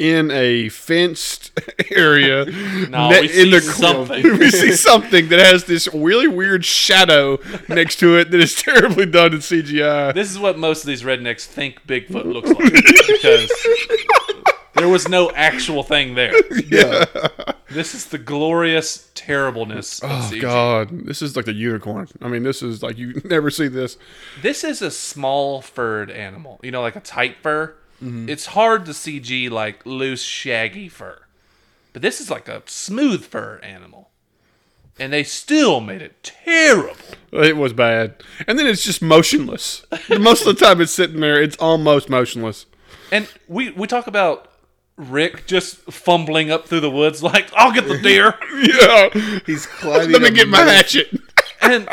[0.00, 1.52] in a fenced
[1.90, 2.46] area.
[2.88, 4.22] No, ne- we see something.
[4.38, 9.06] we see something that has this really weird shadow next to it that is terribly
[9.06, 10.14] done in CGI.
[10.14, 12.72] This is what most of these rednecks think Bigfoot looks like
[13.06, 13.50] because
[14.80, 16.32] there was no actual thing there.
[16.66, 17.04] yeah,
[17.70, 20.40] This is the glorious terribleness of Oh CG.
[20.40, 22.08] God, this is like the unicorn.
[22.20, 23.96] I mean, this is like you never see this.
[24.42, 26.58] This is a small furred animal.
[26.62, 27.74] You know, like a tight fur.
[28.02, 28.28] Mm-hmm.
[28.28, 31.20] It's hard to CG like loose, shaggy fur.
[31.92, 34.10] But this is like a smooth fur animal.
[34.98, 36.94] And they still made it terrible.
[37.32, 39.86] It was bad, and then it's just motionless.
[40.10, 41.40] Most of the time, it's sitting there.
[41.40, 42.66] It's almost motionless.
[43.10, 44.49] And we, we talk about
[45.00, 48.34] Rick just fumbling up through the woods like, I'll get the deer.
[48.62, 50.12] Yeah, he's climbing.
[50.12, 51.08] let me get my hatchet.
[51.62, 51.88] and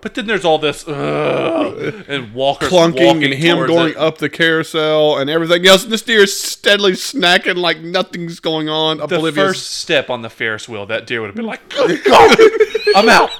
[0.00, 5.16] but then there's all this uh, and Walker Clunking and him going up the carousel
[5.18, 5.84] and everything else.
[5.84, 8.96] And this deer is steadily snacking like nothing's going on.
[8.98, 9.34] The Oblivious.
[9.34, 12.36] first step on the Ferris wheel, that deer would have been like, "Good God,
[12.96, 13.30] I'm out.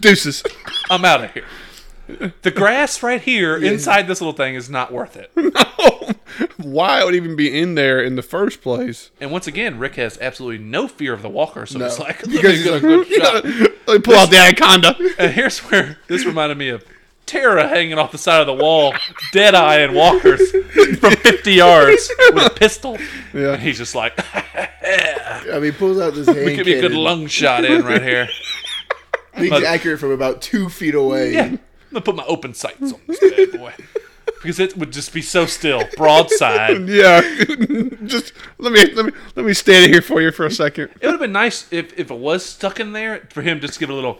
[0.00, 0.42] deuces.
[0.90, 1.46] I'm out of here.
[2.06, 5.30] The grass right here inside this little thing is not worth it.
[5.54, 6.10] No.
[6.56, 9.10] Why it would even be in there in the first place?
[9.20, 12.56] And once again, Rick has absolutely no fear of the walker, so it's like, Because
[12.58, 13.44] he's a like, good shot.
[13.44, 14.96] Me pull out the anaconda.
[15.18, 16.84] And here's where this reminded me of
[17.26, 18.94] Tara hanging off the side of the wall,
[19.32, 20.50] dead eye and walkers
[20.98, 22.98] from 50 yards with a pistol.
[23.32, 23.52] Yeah.
[23.54, 26.92] And he's just like, I mean, he pulls out this hand could be a good
[26.92, 28.28] lung shot in right here.
[29.36, 31.32] He's accurate from about two feet away.
[31.34, 31.56] Yeah.
[31.94, 33.72] I'm gonna put my open sights on this bad boy.
[34.42, 35.84] Because it would just be so still.
[35.96, 36.88] Broadside.
[36.88, 37.20] Yeah,
[38.04, 40.90] just let me let me let me stand here for you for a second.
[41.00, 43.74] It would have been nice if, if it was stuck in there for him just
[43.74, 44.18] to give it a little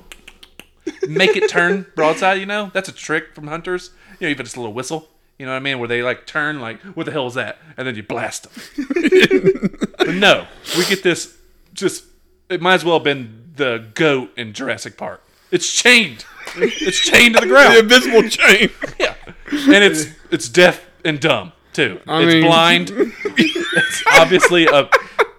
[1.09, 2.71] make it turn broadside, you know?
[2.73, 3.91] That's a trick from hunters.
[4.21, 5.09] You know, even just a little whistle.
[5.39, 5.79] You know what I mean?
[5.81, 7.59] Where they like turn like, what the hell is that?
[7.77, 8.87] And then you blast them.
[9.99, 10.47] but no,
[10.79, 11.37] we get this
[11.73, 12.05] just
[12.49, 15.23] it might as well have been the goat in Jurassic Park.
[15.51, 16.25] It's chained.
[16.87, 17.75] It's chained to the ground.
[17.75, 18.71] The invisible chain.
[18.99, 19.15] Yeah,
[19.51, 22.01] and it's it's deaf and dumb too.
[22.07, 22.91] it's mean- blind.
[22.95, 24.89] it's obviously a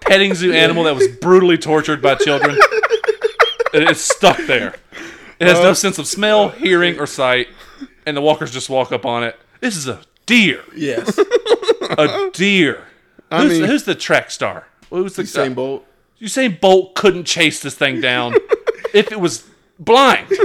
[0.00, 2.56] petting zoo animal that was brutally tortured by children.
[3.74, 4.74] And it's stuck there.
[5.38, 7.48] It has no uh, sense of smell, hearing, or sight,
[8.06, 9.38] and the walkers just walk up on it.
[9.60, 10.62] This is a deer.
[10.74, 11.18] Yes.
[11.18, 12.84] A deer.
[13.30, 14.66] who's, mean- who's the track star?
[14.90, 15.84] Who's the Usain Bolt.
[16.20, 18.34] Usain Bolt couldn't chase this thing down
[18.94, 19.44] if it was
[19.78, 20.26] blind.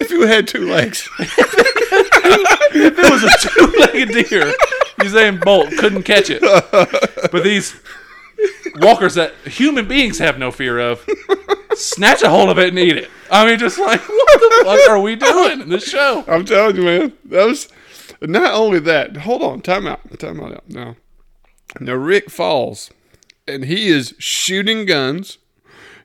[0.00, 4.54] If you had two legs, If it was a two-legged deer,
[5.00, 6.40] Usain Bolt couldn't catch it.
[6.40, 7.74] But these
[8.76, 11.04] walkers that human beings have no fear of
[11.74, 13.10] snatch a hold of it and eat it.
[13.30, 16.24] I mean, just like what the fuck are we doing in this show?
[16.26, 17.68] I'm telling you, man, that was
[18.20, 19.18] not only that.
[19.18, 20.96] Hold on, time out, time out now.
[21.80, 22.90] Now Rick falls,
[23.46, 25.38] and he is shooting guns,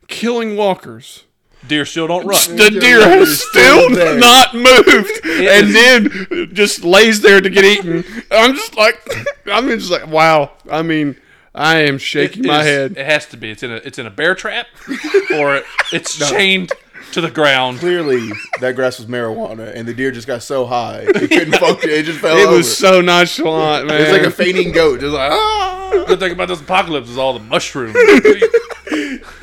[0.08, 1.24] killing walkers.
[1.66, 2.56] Deer still don't run.
[2.56, 3.88] The deer has still
[4.18, 4.86] not moved,
[5.24, 8.04] and is- then just lays there to get eaten.
[8.30, 9.00] I'm just like,
[9.46, 10.52] I'm just like, wow.
[10.70, 11.16] I mean,
[11.54, 12.92] I am shaking It my is- head.
[12.98, 13.50] It has to be.
[13.50, 14.66] It's in a it's in a bear trap,
[15.36, 15.62] or
[15.92, 16.72] it's chained
[17.12, 17.78] to the ground.
[17.78, 21.88] Clearly, that grass was marijuana, and the deer just got so high it couldn't function.
[21.90, 22.40] It just fell over.
[22.42, 22.56] It over.
[22.58, 24.02] was so nonchalant, man.
[24.02, 26.04] It's like a fainting goat, just like ah.
[26.08, 27.94] The thing about this apocalypse is all the mushrooms.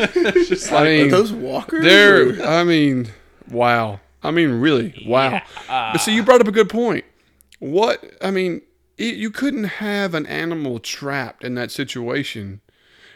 [0.01, 1.83] It's just I mean, are those walkers?
[1.83, 3.09] There, I mean,
[3.49, 3.99] wow.
[4.23, 5.41] I mean, really, wow.
[5.67, 7.05] but see, you brought up a good point.
[7.59, 8.61] What I mean,
[8.97, 12.61] it, you couldn't have an animal trapped in that situation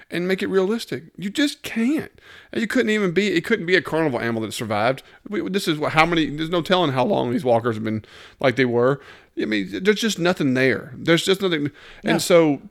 [0.09, 1.05] and make it realistic.
[1.15, 2.11] You just can't.
[2.53, 3.33] You couldn't even be.
[3.33, 5.03] It couldn't be a carnival animal that survived.
[5.27, 6.25] We, this is what, how many.
[6.27, 8.03] There's no telling how long these walkers have been
[8.39, 8.99] like they were.
[9.39, 10.93] I mean, there's just nothing there.
[10.97, 11.69] There's just nothing.
[12.03, 12.61] And so,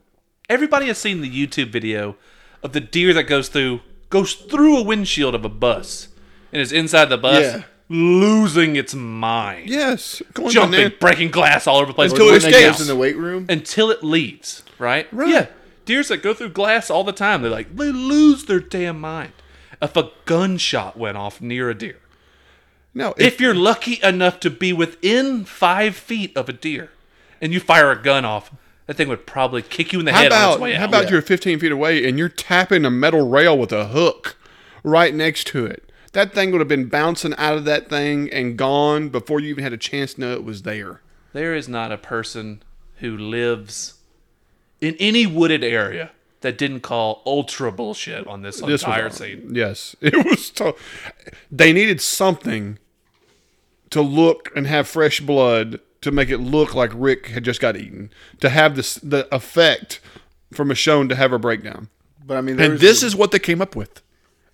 [0.48, 2.16] Everybody has seen the YouTube video
[2.62, 3.80] of the deer that goes through
[4.10, 6.08] goes through a windshield of a bus
[6.52, 7.62] and is inside the bus, Yeah.
[7.88, 12.44] losing its mind, yes, going jumping, banan- breaking glass all over the place Until it
[12.44, 12.80] escapes.
[12.80, 13.46] in the weight room.
[13.48, 14.62] until it leaves.
[14.78, 15.06] Right?
[15.12, 15.28] Right.
[15.28, 15.46] Yeah.
[15.84, 19.32] Deers that go through glass all the time, they're like they lose their damn mind.
[19.82, 21.98] If a gunshot went off near a deer,
[22.94, 26.90] No, if you're lucky enough to be within five feet of a deer,
[27.40, 28.50] and you fire a gun off,
[28.86, 30.88] that thing would probably kick you in the How head on its way how out.
[30.90, 34.36] about you're 15 feet away and you're tapping a metal rail with a hook
[34.82, 35.90] right next to it?
[36.12, 39.64] That thing would have been bouncing out of that thing and gone before you even
[39.64, 41.00] had a chance to know it was there.
[41.32, 42.62] there is not a person
[42.98, 43.94] who lives
[44.80, 46.12] in any wooded area
[46.42, 49.50] that didn't call ultra bullshit on this, This entire was scene.
[49.54, 50.50] yes, it was.
[50.50, 50.76] To,
[51.50, 52.78] they needed something
[53.90, 57.76] to look and have fresh blood to make it look like Rick had just got
[57.76, 58.10] eaten.
[58.40, 60.00] To have this the effect
[60.52, 61.88] for Michonne to have her breakdown,
[62.24, 64.00] But I mean, and this is what they came up with.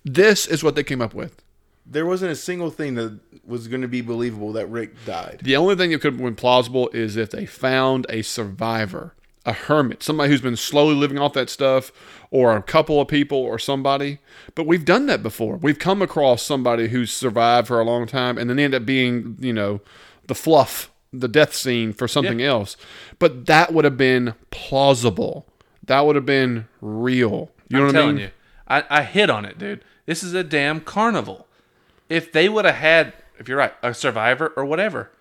[0.03, 1.41] This is what they came up with.
[1.85, 5.41] there wasn't a single thing that was going to be believable that Rick died.
[5.43, 9.13] The only thing that could have been plausible is if they found a survivor,
[9.45, 11.91] a hermit, somebody who's been slowly living off that stuff,
[12.31, 14.19] or a couple of people, or somebody.
[14.55, 15.57] But we've done that before.
[15.57, 19.35] We've come across somebody who's survived for a long time and then end up being,
[19.39, 19.81] you know,
[20.27, 22.77] the fluff, the death scene for something else.
[23.19, 25.45] But that would have been plausible.
[25.85, 27.51] That would have been real.
[27.67, 28.21] You know I'm what telling I mean?
[28.21, 28.31] you,
[28.67, 29.83] I, I hit on it, dude.
[30.05, 31.47] This is a damn carnival.
[32.09, 35.11] If they would have had, if you're right, a survivor or whatever,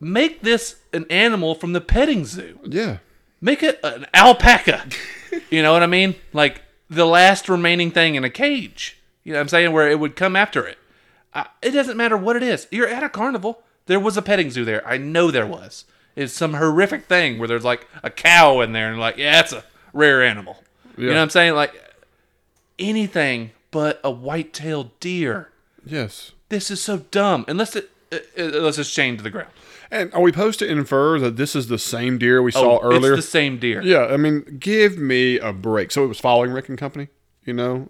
[0.00, 2.58] make this an animal from the petting zoo.
[2.64, 2.98] Yeah.
[3.40, 4.86] Make it an alpaca.
[5.50, 6.14] you know what I mean?
[6.32, 8.98] Like the last remaining thing in a cage.
[9.22, 9.72] You know what I'm saying?
[9.72, 10.78] Where it would come after it.
[11.34, 12.68] I, it doesn't matter what it is.
[12.70, 13.62] You're at a carnival.
[13.86, 14.86] There was a petting zoo there.
[14.86, 15.84] I know there was.
[16.16, 19.52] It's some horrific thing where there's like a cow in there and like, yeah, it's
[19.52, 20.62] a rare animal.
[20.96, 21.54] You know what I'm saying?
[21.54, 21.74] Like
[22.78, 25.50] anything but a white-tailed deer.
[25.84, 26.32] Yes.
[26.48, 27.44] This is so dumb.
[27.48, 29.50] Unless it, it, it unless it's chained to the ground.
[29.90, 32.80] And are we supposed to infer that this is the same deer we saw Oh,
[32.82, 33.14] earlier?
[33.14, 33.82] It's the same deer.
[33.82, 35.90] Yeah, I mean, give me a break.
[35.90, 37.08] So it was following Rick and Company,
[37.44, 37.88] you know.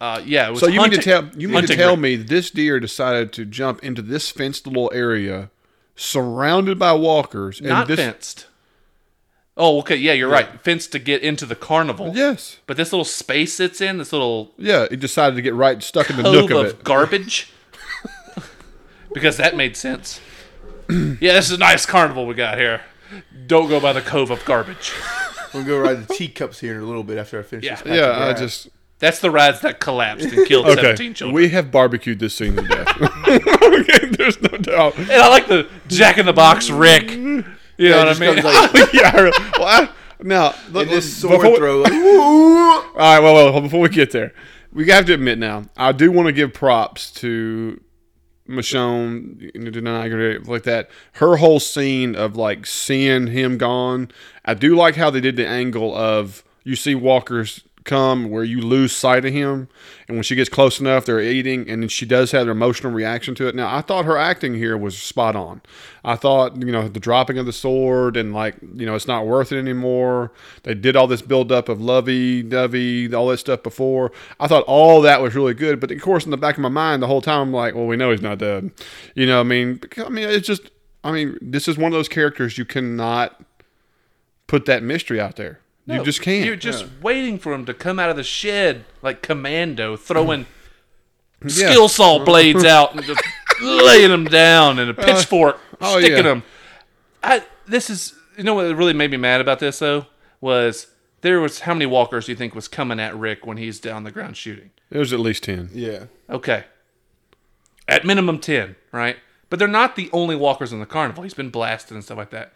[0.00, 0.48] Uh, yeah.
[0.48, 3.32] It was So you mean to tell you mean to tell me this deer decided
[3.34, 5.50] to jump into this fenced little area,
[5.94, 8.46] surrounded by walkers, and not this fenced.
[9.56, 9.96] Oh, okay.
[9.96, 10.48] Yeah, you're right.
[10.62, 12.12] Fenced to get into the carnival.
[12.14, 15.82] yes, But this little space it's in, this little yeah, he decided to get right
[15.82, 16.84] stuck in the nook cove of of it.
[16.84, 17.52] garbage,
[19.12, 20.20] because that made sense.
[20.88, 22.80] yeah, this is a nice carnival we got here.
[23.46, 24.92] Don't go by the cove of garbage.
[25.52, 27.82] We'll go ride the teacups here in a little bit after I finish Yeah.
[27.82, 27.96] this.
[27.96, 28.68] Yeah, I just
[29.00, 30.82] That's the rides that collapsed and killed okay.
[30.82, 31.34] 17 children.
[31.34, 32.86] We have barbecued this scene to death.
[33.28, 34.96] okay, there's no doubt.
[34.98, 37.10] and I like the Jack in the Box Rick.
[37.10, 37.42] You
[37.78, 38.36] know what I mean?
[38.44, 39.88] like- yeah, I really- well, I,
[40.22, 43.88] now look, And this before sword we- throw, like, All right, well, well, before we
[43.88, 44.32] get there,
[44.72, 47.80] we have to admit now, I do want to give props to
[48.48, 50.90] Michonne, Danai Gurira, like that.
[51.12, 54.10] Her whole scene of like seeing him gone.
[54.44, 58.60] I do like how they did the angle of you see walkers come where you
[58.60, 59.68] lose sight of him,
[60.06, 62.92] and when she gets close enough, they're eating, and then she does have an emotional
[62.92, 63.54] reaction to it.
[63.54, 65.62] Now, I thought her acting here was spot on.
[66.04, 69.26] I thought, you know, the dropping of the sword and like, you know, it's not
[69.26, 70.32] worth it anymore.
[70.62, 74.12] They did all this build up of lovey dovey, all that stuff before.
[74.38, 76.68] I thought all that was really good, but of course, in the back of my
[76.68, 78.70] mind, the whole time, I'm like, well, we know he's not dead.
[79.14, 80.70] You know, I mean, I mean, it's just,
[81.04, 83.42] I mean, this is one of those characters you cannot
[84.46, 85.60] put that mystery out there.
[85.92, 86.44] You just can't.
[86.44, 90.46] You're just waiting for him to come out of the shed like commando, throwing
[91.46, 93.22] skill saw blades out and just
[93.62, 96.22] laying them down and a uh, pitchfork oh, sticking yeah.
[96.22, 96.42] them.
[97.22, 100.06] I this is you know what really made me mad about this though
[100.40, 100.86] was
[101.20, 104.04] there was how many walkers do you think was coming at Rick when he's down
[104.04, 104.70] the ground shooting?
[104.90, 105.70] It was at least 10.
[105.72, 106.06] Yeah.
[106.28, 106.64] Okay,
[107.90, 109.16] at minimum ten, right?
[109.50, 111.24] But they're not the only walkers in the carnival.
[111.24, 112.52] He's been blasted and stuff like that.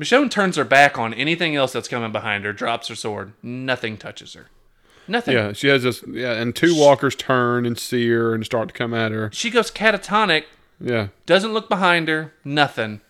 [0.00, 3.32] Michonne turns her back on anything else that's coming behind her, drops her sword.
[3.42, 4.46] Nothing touches her.
[5.08, 5.34] Nothing.
[5.34, 8.74] Yeah, she has this, yeah, and two walkers turn and see her and start to
[8.74, 9.30] come at her.
[9.32, 10.44] She goes catatonic,
[10.80, 11.08] Yeah.
[11.26, 13.00] doesn't look behind her, nothing.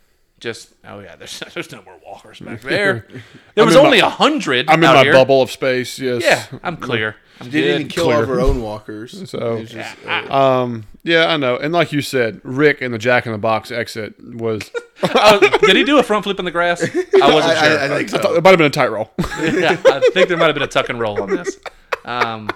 [0.41, 3.07] Just oh yeah, there's there's no more walkers back there.
[3.55, 4.68] There was in my- only a hundred.
[4.70, 5.12] I'm in my here.
[5.12, 6.22] bubble of space, yes.
[6.22, 7.16] Yeah, I'm clear.
[7.41, 8.16] I'm Didn't even kill Clear.
[8.16, 9.28] all of her own walkers.
[9.30, 9.74] So- just,
[10.05, 11.57] Yeah, uh, Um, yeah, I know.
[11.57, 14.70] And like you said, Rick in the Jack in the Box exit was.
[15.05, 16.82] Oh, did he do a front flip in the grass?
[16.82, 16.86] I
[17.32, 17.78] wasn't I, sure.
[17.78, 18.18] I, I think so.
[18.18, 19.12] I thought it might have been a tight roll.
[19.41, 21.57] yeah, I think there might have been a tuck and roll on this.
[22.05, 22.51] Um,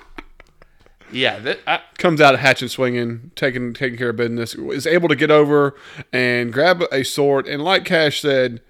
[1.12, 4.54] yeah, that, I, Comes out of hatchet swinging, taking taking care of business.
[4.54, 5.74] Is able to get over
[6.12, 7.46] and grab a sword.
[7.46, 8.60] And like Cash said,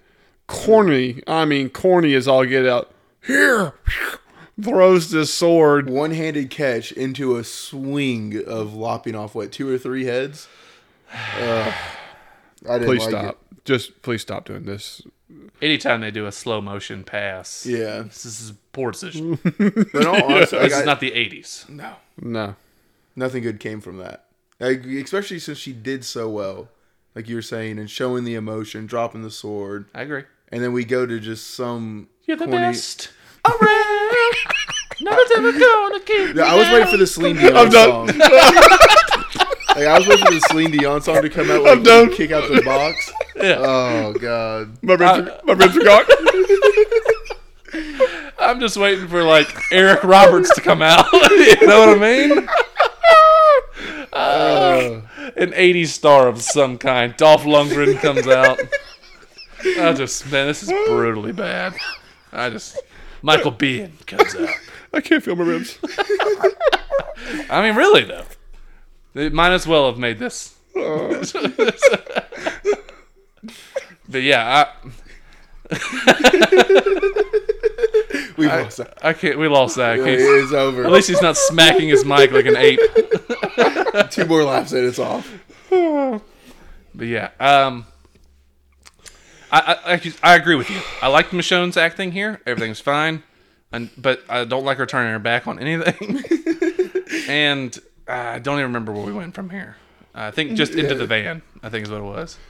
[0.47, 1.23] corny.
[1.27, 2.91] I mean, corny is all get out.
[3.25, 3.73] Here,
[4.61, 5.89] throws this sword.
[5.89, 10.47] One-handed catch into a swing of lopping off what two or three heads.
[11.39, 11.71] Uh,
[12.67, 13.37] I didn't Please like stop.
[13.65, 15.03] Just please stop doing this.
[15.61, 19.39] Anytime they do a slow motion pass, Yeah, this is poor decision.
[19.43, 21.67] but in all honesty, like, This is not the '80s.
[21.69, 22.55] no, No.
[23.15, 24.25] nothing good came from that.
[24.59, 26.69] Like, especially since she did so well,
[27.15, 30.23] like you were saying, and showing the emotion, dropping the sword, I agree.
[30.51, 32.07] and then we go to just some.
[32.25, 33.09] You're the corny- best
[33.45, 34.11] around.
[35.01, 38.07] Nothing's ever gonna keep Yeah, I was waiting for the Celine Dion I'm done.
[38.07, 38.19] song.
[39.75, 41.63] Like, I was waiting for the Celine Dion song to come out.
[41.63, 42.11] Like, I'm done.
[42.13, 43.11] Kick out the box.
[43.35, 43.57] Yeah.
[43.59, 44.77] Oh god.
[44.83, 46.05] My ribs, are, my ribs are gone.
[48.39, 51.11] I'm just waiting for like Eric Roberts to come out.
[51.13, 52.47] you know what I mean?
[54.13, 55.01] Uh,
[55.35, 57.17] An 80s star of some kind.
[57.17, 58.59] Dolph Lundgren comes out.
[59.79, 61.73] I just man, this is brutally bad.
[62.31, 62.79] I just
[63.23, 64.49] Michael Biehn comes out.
[64.93, 65.79] I can't feel my ribs.
[67.49, 68.25] I mean, really though,
[69.13, 70.55] they might as well have made this.
[74.09, 74.67] but yeah,
[78.37, 78.97] we I, lost that.
[79.01, 79.37] I can't.
[79.39, 79.99] We lost that.
[79.99, 80.83] It is over.
[80.85, 82.79] At least he's not smacking his mic like an ape.
[84.11, 85.31] Two more laughs and it's off.
[86.95, 87.87] But yeah, um,
[89.51, 90.79] I, I I- I agree with you.
[91.01, 92.39] I like Michonne's acting here.
[92.45, 93.23] Everything's fine,
[93.71, 96.21] and but I don't like her turning her back on anything.
[97.27, 97.75] and
[98.07, 99.77] I don't even remember where we went from here.
[100.15, 101.41] I think just into the van.
[101.61, 102.37] I think is what it was.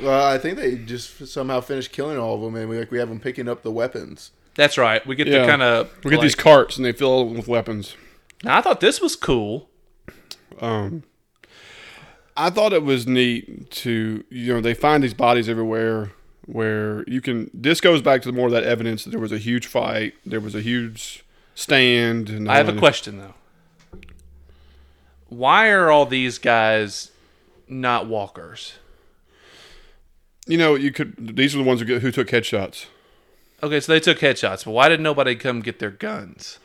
[0.00, 2.98] Well, I think they just somehow finished killing all of them, and we like we
[2.98, 4.32] have them picking up the weapons.
[4.56, 5.06] That's right.
[5.06, 5.42] We get Yeah.
[5.42, 7.94] to kind of We get these carts and they fill them with weapons.
[8.42, 9.68] Now I thought this was cool.
[10.60, 11.04] Um,
[12.36, 16.10] I thought it was neat to you know they find these bodies everywhere
[16.46, 17.50] where you can.
[17.54, 20.40] This goes back to more of that evidence that there was a huge fight, there
[20.40, 21.24] was a huge
[21.54, 22.28] stand.
[22.30, 23.34] And I have a question though.
[25.28, 27.10] Why are all these guys
[27.68, 28.74] not walkers?
[30.46, 31.36] You know, you could.
[31.36, 32.86] These are the ones who, get, who took headshots.
[33.62, 36.58] Okay, so they took headshots, but why did nobody come get their guns?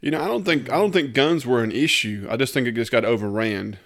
[0.00, 2.26] You know, I don't think I don't think guns were an issue.
[2.30, 3.78] I just think it just got overran.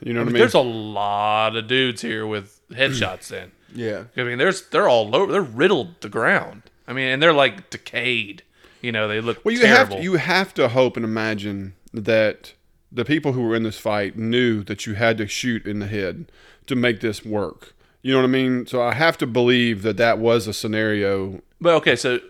[0.00, 0.40] You know I what I mean, mean?
[0.40, 3.52] there's a lot of dudes here with headshots in.
[3.74, 4.04] Yeah.
[4.18, 5.32] I mean, there's they're all over.
[5.32, 6.64] They're riddled the ground.
[6.86, 8.42] I mean, and they're like decayed.
[8.82, 9.94] You know, they look Well, you terrible.
[9.94, 12.52] have to, you have to hope and imagine that
[12.92, 15.86] the people who were in this fight knew that you had to shoot in the
[15.86, 16.30] head
[16.66, 17.74] to make this work.
[18.02, 18.66] You know what I mean?
[18.66, 21.40] So I have to believe that that was a scenario.
[21.60, 22.20] but okay, so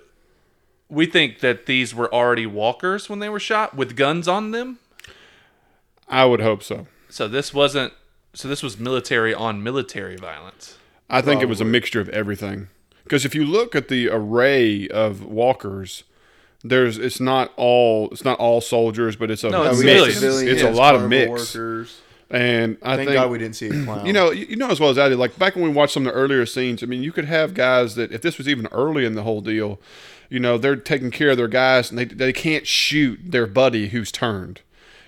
[0.88, 4.78] we think that these were already walkers when they were shot with guns on them.
[6.08, 6.86] I would hope so.
[7.08, 7.94] So this wasn't.
[8.34, 10.78] So this was military on military violence.
[11.08, 12.68] I think it was a mixture of everything.
[13.04, 16.04] Because if you look at the array of walkers,
[16.64, 20.14] there's it's not all it's not all soldiers, but it's a No, it's mix.
[20.14, 20.52] civilians.
[20.52, 21.54] It's a lot of mix.
[21.54, 22.00] Workers.
[22.30, 24.06] And I Thank think God we didn't see a clown.
[24.06, 25.18] You know, you you know as well as I did.
[25.18, 27.52] Like back when we watched some of the earlier scenes, I mean, you could have
[27.52, 29.78] guys that if this was even early in the whole deal,
[30.30, 33.88] you know, they're taking care of their guys and they they can't shoot their buddy
[33.88, 34.60] who's turned.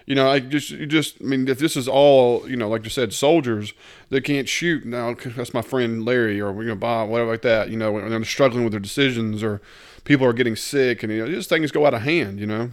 [0.07, 2.85] You know, I just you just I mean, if this is all you know, like
[2.85, 3.73] you said, soldiers,
[4.11, 4.85] that can't shoot.
[4.85, 7.71] Now that's my friend Larry or you know Bob, whatever like that.
[7.71, 9.61] You know, when they're struggling with their decisions or
[10.05, 12.39] people are getting sick and you know, just things go out of hand.
[12.39, 12.71] You know.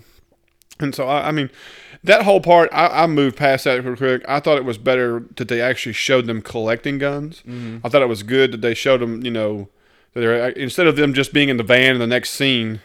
[0.80, 1.52] And so, I, I mean,
[2.04, 4.24] that whole part, I, I moved past that real quick.
[4.28, 7.44] I thought it was better that they actually showed them collecting guns.
[7.48, 7.86] Mm-hmm.
[7.86, 9.70] I thought it was good that they showed them, you know,
[10.14, 12.82] that they're instead of them just being in the van in the next scene,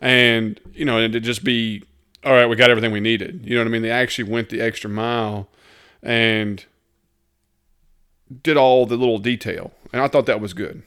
[0.00, 1.84] and you know, and to just be,
[2.24, 3.42] all right, we got everything we needed.
[3.44, 3.82] You know what I mean?
[3.82, 5.48] They actually went the extra mile,
[6.02, 6.64] and
[8.42, 10.82] did all the little detail, and I thought that was good.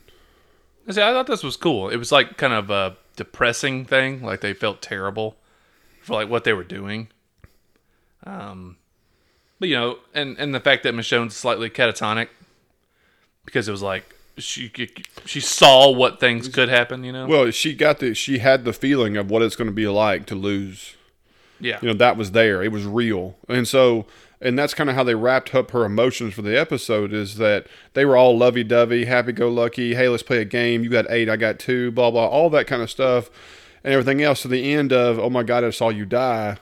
[0.87, 1.89] I see, I thought this was cool.
[1.89, 4.23] It was like kind of a depressing thing.
[4.23, 5.37] Like they felt terrible
[6.01, 7.09] for like what they were doing.
[8.23, 8.77] Um,
[9.59, 12.29] but you know, and and the fact that Michonne's slightly catatonic
[13.45, 14.71] because it was like she
[15.25, 17.03] she saw what things could happen.
[17.03, 17.27] You know.
[17.27, 20.25] Well, she got the she had the feeling of what it's going to be like
[20.27, 20.95] to lose.
[21.59, 21.79] Yeah.
[21.81, 22.63] you know that was there.
[22.63, 23.37] It was real.
[23.47, 24.05] And so
[24.41, 27.67] and that's kind of how they wrapped up her emotions for the episode is that
[27.93, 31.59] they were all lovey-dovey happy-go-lucky hey let's play a game you got eight i got
[31.59, 33.29] two blah blah all that kind of stuff.
[33.83, 36.57] And everything else to the end of oh my god i saw you die.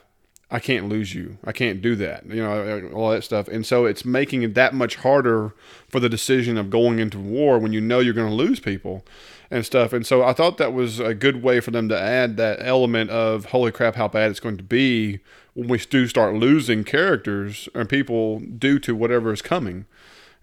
[0.50, 1.36] I can't lose you.
[1.44, 3.48] I can't do that you know all that stuff.
[3.48, 5.52] And so it's making it that much harder
[5.88, 9.04] for the decision of going into war when you know you're going to lose people
[9.50, 9.92] and stuff.
[9.92, 13.10] And so I thought that was a good way for them to add that element
[13.10, 15.20] of holy crap, how bad it's going to be
[15.54, 19.86] when we do start losing characters and people due to whatever is coming.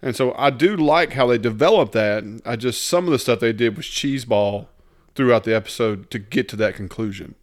[0.02, 2.42] And so I do like how they developed that.
[2.44, 4.66] I just some of the stuff they did was cheeseball
[5.14, 7.34] throughout the episode to get to that conclusion.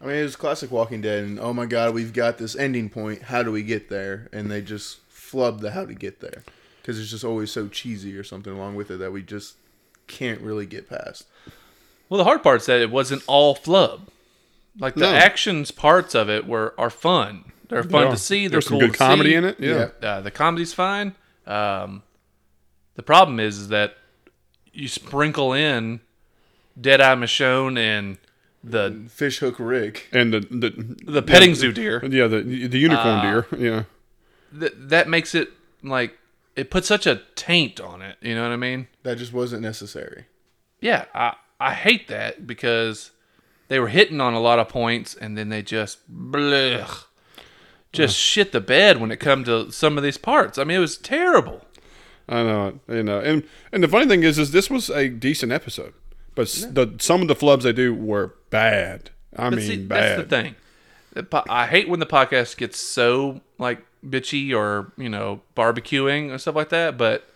[0.00, 2.90] I mean, it was classic Walking Dead, and oh my God, we've got this ending
[2.90, 3.22] point.
[3.22, 4.28] How do we get there?
[4.32, 6.44] And they just flub the how to get there
[6.80, 9.56] because it's just always so cheesy or something along with it that we just
[10.06, 11.26] can't really get past.
[12.08, 14.08] Well, the hard part is that it wasn't all flub.
[14.78, 15.14] Like the No.
[15.14, 17.52] actions parts of it were are fun.
[17.68, 18.10] They're fun Yeah.
[18.12, 18.42] to see.
[18.46, 19.34] They're There's some cool good to comedy see.
[19.36, 19.56] in it.
[19.58, 19.88] Yeah.
[20.02, 21.14] Uh, the comedy's fine.
[21.46, 22.02] Um,
[22.94, 23.96] the problem is, is that
[24.72, 26.00] you sprinkle in
[26.80, 28.18] Deadeye Michonne and
[28.62, 30.08] the Fishhook Rick.
[30.12, 32.04] And the the the petting zoo deer.
[32.04, 33.82] yeah the the unicorn Uh, deer yeah
[34.58, 35.50] th- that makes it
[35.82, 36.18] like
[36.56, 38.16] it put such a taint on it.
[38.20, 38.88] You know what I mean?
[39.02, 40.26] That just wasn't necessary.
[40.80, 43.10] Yeah, I I hate that because
[43.68, 47.04] they were hitting on a lot of points and then they just blech,
[47.92, 50.58] just shit the bed when it come to some of these parts.
[50.58, 51.62] I mean, it was terrible.
[52.28, 52.80] I know.
[52.88, 55.94] You know, and and the funny thing is, is this was a decent episode,
[56.34, 59.10] but s the some of the flubs they do were bad.
[59.36, 60.18] I But mean, see, bad.
[60.18, 60.54] that's the thing.
[61.48, 66.54] I hate when the podcast gets so like bitchy or you know barbecuing or stuff
[66.56, 67.28] like that, but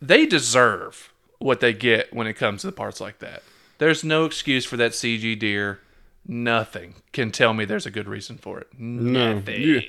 [0.00, 3.42] they deserve what they get when it comes to the parts like that.
[3.78, 5.80] There's no excuse for that CG deer.
[6.28, 8.66] Nothing can tell me there's a good reason for it.
[8.76, 9.34] No.
[9.34, 9.62] Nothing.
[9.62, 9.82] You-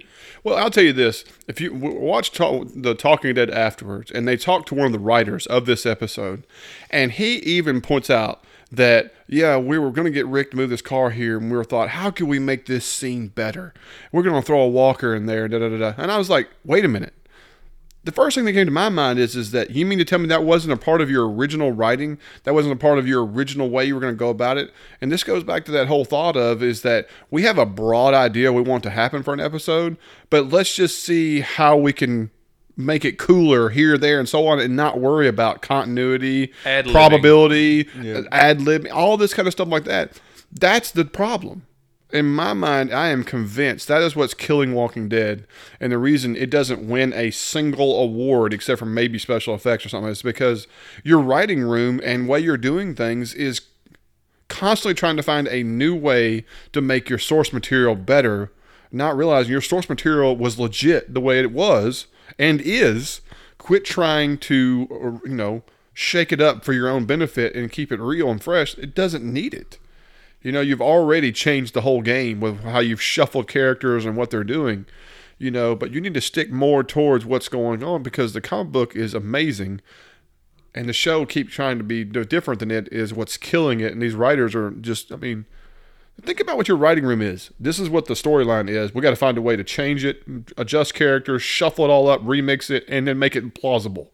[0.43, 4.37] well, I'll tell you this: if you watch talk, the Talking Dead afterwards, and they
[4.37, 6.45] talk to one of the writers of this episode,
[6.91, 10.69] and he even points out that yeah, we were going to get Rick to move
[10.69, 13.73] this car here, and we were thought, how can we make this scene better?
[14.11, 15.93] We're going to throw a walker in there, da da da da.
[15.97, 17.13] And I was like, wait a minute.
[18.03, 20.19] The first thing that came to my mind is is that you mean to tell
[20.19, 22.17] me that wasn't a part of your original writing?
[22.43, 24.71] That wasn't a part of your original way you were going to go about it?
[25.01, 28.13] And this goes back to that whole thought of is that we have a broad
[28.13, 29.97] idea we want to happen for an episode,
[30.29, 32.31] but let's just see how we can
[32.77, 36.91] make it cooler here, there, and so on, and not worry about continuity, Ad-libbing.
[36.91, 37.89] probability,
[38.31, 40.19] ad lib, all this kind of stuff like that.
[40.51, 41.63] That's the problem
[42.11, 45.45] in my mind, I am convinced that is what's killing Walking Dead,
[45.79, 49.89] and the reason it doesn't win a single award except for maybe special effects or
[49.89, 50.67] something is because
[51.03, 53.61] your writing room and way you're doing things is
[54.47, 58.53] constantly trying to find a new way to make your source material better,
[58.89, 62.07] not realizing your source material was legit the way it was
[62.37, 63.21] and is.
[63.57, 65.63] Quit trying to, you know,
[65.93, 68.77] shake it up for your own benefit and keep it real and fresh.
[68.77, 69.79] It doesn't need it.
[70.41, 74.29] You know, you've already changed the whole game with how you've shuffled characters and what
[74.29, 74.85] they're doing.
[75.39, 78.71] You know, but you need to stick more towards what's going on because the comic
[78.71, 79.81] book is amazing,
[80.73, 83.91] and the show keeps trying to be different than it is what's killing it.
[83.91, 85.45] And these writers are just, I mean,
[86.21, 87.51] think about what your writing room is.
[87.59, 88.93] This is what the storyline is.
[88.93, 90.23] We got to find a way to change it,
[90.57, 94.11] adjust characters, shuffle it all up, remix it, and then make it plausible.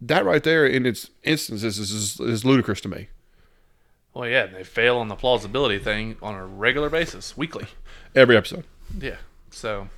[0.00, 3.08] That right there, in its instances, is, is, is ludicrous to me.
[4.14, 7.66] Well, yeah, they fail on the plausibility thing on a regular basis, weekly.
[8.14, 8.64] Every episode.
[8.98, 9.16] Yeah.
[9.50, 9.88] So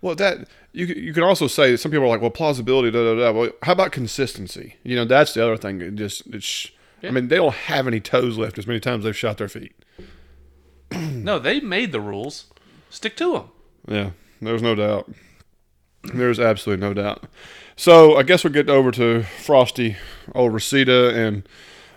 [0.00, 3.02] Well, that you you can also say that some people are like, well, plausibility, da
[3.02, 3.32] da da.
[3.32, 4.76] Well, how about consistency?
[4.84, 5.80] You know, that's the other thing.
[5.80, 6.70] It just it's.
[7.04, 9.74] I mean, they don't have any toes left as many times they've shot their feet.
[11.12, 12.46] no, they made the rules.
[12.90, 13.44] Stick to them.
[13.88, 15.10] Yeah, there's no doubt.
[16.14, 17.24] There's absolutely no doubt.
[17.76, 19.96] So I guess we'll get over to Frosty,
[20.34, 21.48] old Rosita, and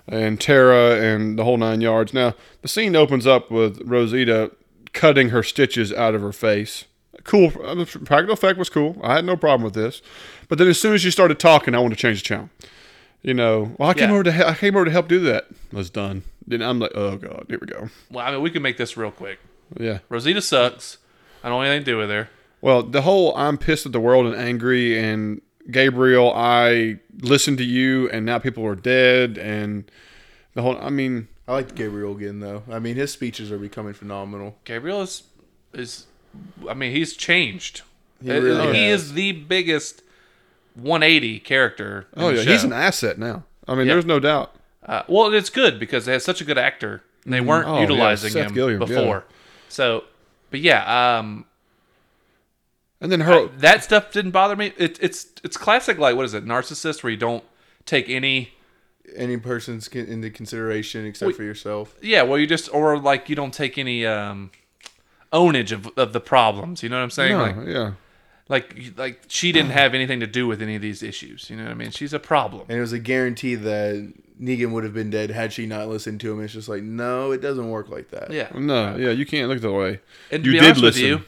[0.08, 2.14] and Tara, and the whole nine yards.
[2.14, 4.52] Now the scene opens up with Rosita
[4.94, 6.86] cutting her stitches out of her face.
[7.24, 7.52] Cool.
[7.64, 8.98] uh, The practical effect was cool.
[9.04, 10.02] I had no problem with this.
[10.48, 12.50] But then as soon as she started talking, I wanted to change the channel.
[13.24, 14.14] You know, well, I came Yeah.
[14.14, 15.48] over to I came over to help do that.
[15.74, 16.22] I was done.
[16.48, 17.90] Then I'm like, oh god, here we go.
[18.12, 19.40] Well, I mean, we can make this real quick.
[19.80, 20.00] Yeah.
[20.10, 20.98] Rosita sucks.
[21.44, 22.30] I don't want anything to do with her.
[22.62, 27.64] Well, the whole I'm pissed at the world and angry and Gabriel, I listened to
[27.64, 29.90] you and now people are dead and
[30.54, 32.64] the whole I mean, I like Gabriel again though.
[32.72, 34.58] I mean, his speeches are becoming phenomenal.
[34.64, 35.24] Gabriel is,
[35.74, 36.06] is
[36.70, 37.82] I mean, he's changed.
[38.24, 40.02] He Uh, really he is the biggest
[40.76, 42.08] 180 character.
[42.16, 43.44] in oh the yeah, he's an asset now.
[43.68, 43.94] I mean, Yeah.
[43.94, 44.56] there's no doubt.
[44.86, 47.02] Uh, well, it's good because they had such a good actor.
[47.24, 48.88] And they weren't Oh, yeah, utilizing Seth him Gilliam, yeah.
[48.88, 49.24] before.
[49.68, 50.04] So,
[50.52, 51.46] but yeah, um,
[53.02, 54.74] And then her that stuff didn't bother me.
[54.78, 57.44] It, it's it's classic, like what is it, narcissist, where you don't
[57.86, 58.52] take any.
[59.16, 61.96] Any person's into consideration except for yourself.
[62.02, 64.50] Yeah, well, you just or like you don't take any um,
[65.32, 66.82] ownage of, of the problems.
[66.82, 67.38] You know what I'm saying?
[67.38, 67.92] no, Like yeah.
[68.48, 71.50] Like like she didn't have anything to do with any of these issues.
[71.50, 71.92] You know what I mean?
[71.92, 72.64] She's a problem.
[72.70, 76.20] And it was a guarantee that Negan would have been dead had she not listened
[76.22, 76.44] to him.
[76.44, 78.32] It's just like, no, it doesn't work like that.
[78.32, 78.50] Yeah.
[78.54, 80.00] No, yeah, you can't look that way.
[80.32, 81.08] And to you be did honest with listen.
[81.08, 81.22] you,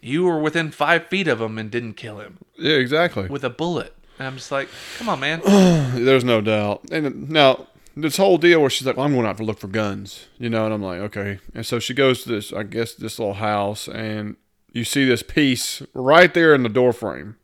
[0.00, 3.26] you were within five feet of him and didn't kill him Yeah, exactly.
[3.28, 3.94] with a bullet.
[4.18, 5.40] And I'm just like, come on, man.
[6.04, 6.82] There's no doubt.
[6.92, 9.68] And now this whole deal where she's like, well, "I'm going out to look for
[9.68, 12.94] guns," you know, and I'm like, "Okay." And so she goes to this, I guess,
[12.94, 14.36] this little house, and
[14.72, 17.36] you see this piece right there in the door frame.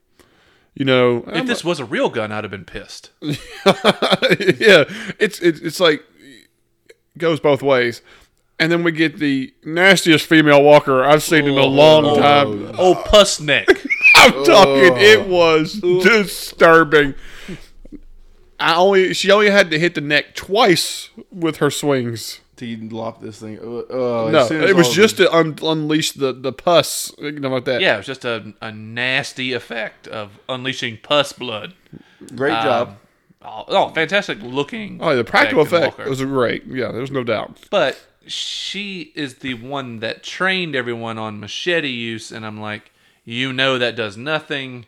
[0.74, 3.10] You know, if this was a real gun, I'd have been pissed.
[3.20, 3.32] yeah,
[5.18, 6.04] it's it's it's like
[7.16, 8.00] goes both ways.
[8.60, 11.68] And then we get the nastiest female walker I've seen in a oh.
[11.68, 12.72] long time.
[12.78, 13.68] Oh, oh puss neck.
[14.16, 14.96] I'm talking, oh.
[14.96, 17.14] it was disturbing.
[18.60, 22.40] I only she only had to hit the neck twice with her swings.
[22.58, 23.58] To lop this thing.
[23.58, 23.78] Uh,
[24.26, 27.12] uh, No, as soon as it was just the- to un- unleash the the pus,
[27.18, 27.80] you know, like that.
[27.80, 31.74] Yeah, it was just a, a nasty effect of unleashing pus blood.
[32.36, 32.96] great Um, job.
[33.40, 34.98] Oh, oh, fantastic looking.
[35.00, 36.10] Oh, the practical in effect Walker.
[36.10, 36.64] was great.
[36.66, 37.56] Yeah, there's no doubt.
[37.70, 42.90] But she is the one that trained everyone on machete use, and I'm like,
[43.24, 44.86] you know that does nothing.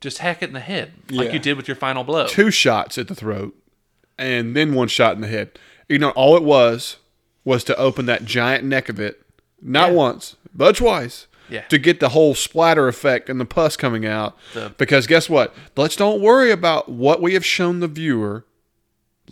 [0.00, 1.32] Just hack it in the head, like Yeah.
[1.32, 2.26] you did with your final blow.
[2.28, 3.56] Two shots at the throat,
[4.18, 5.58] and then one shot in the head.
[5.88, 6.96] You know, all it was
[7.44, 9.22] was to open that giant neck of it,
[9.62, 9.94] not Yeah.
[9.94, 11.26] once but twice.
[11.50, 11.62] Yeah.
[11.68, 14.36] To get the whole splatter effect and the pus coming out.
[14.52, 15.54] The- because guess what?
[15.76, 18.44] Let's don't worry about what we have shown the viewer.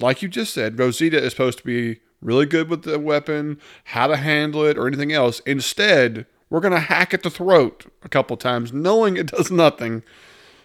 [0.00, 4.06] Like you just said, Rosita is supposed to be really good with the weapon, how
[4.06, 5.40] to handle it, or anything else.
[5.40, 10.02] Instead, we're going to hack at the throat a couple times, knowing it does nothing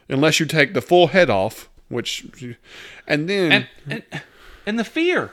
[0.07, 2.25] unless you take the full head off, which,
[3.07, 4.03] and then, and, and
[4.65, 5.31] and the fear.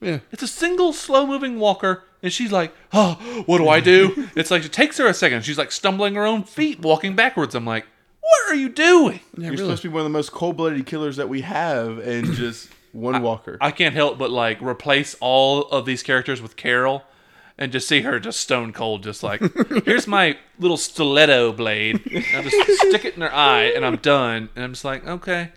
[0.00, 3.14] Yeah, It's a single slow moving walker, and she's like, "Oh,
[3.46, 5.44] what do I do?" it's like it takes her a second.
[5.44, 7.54] She's like stumbling her own feet, walking backwards.
[7.54, 7.86] I'm like,
[8.20, 11.28] "What are you doing?" You're supposed to be one of the most cold-blooded killers that
[11.28, 13.58] we have, and just one walker.
[13.60, 17.02] I can't help but like replace all of these characters with Carol,
[17.58, 19.40] and just see her just stone cold, just like,
[19.84, 22.00] "Here's my little stiletto blade.
[22.34, 25.50] I just stick it in her eye, and I'm done." And I'm just like, "Okay,"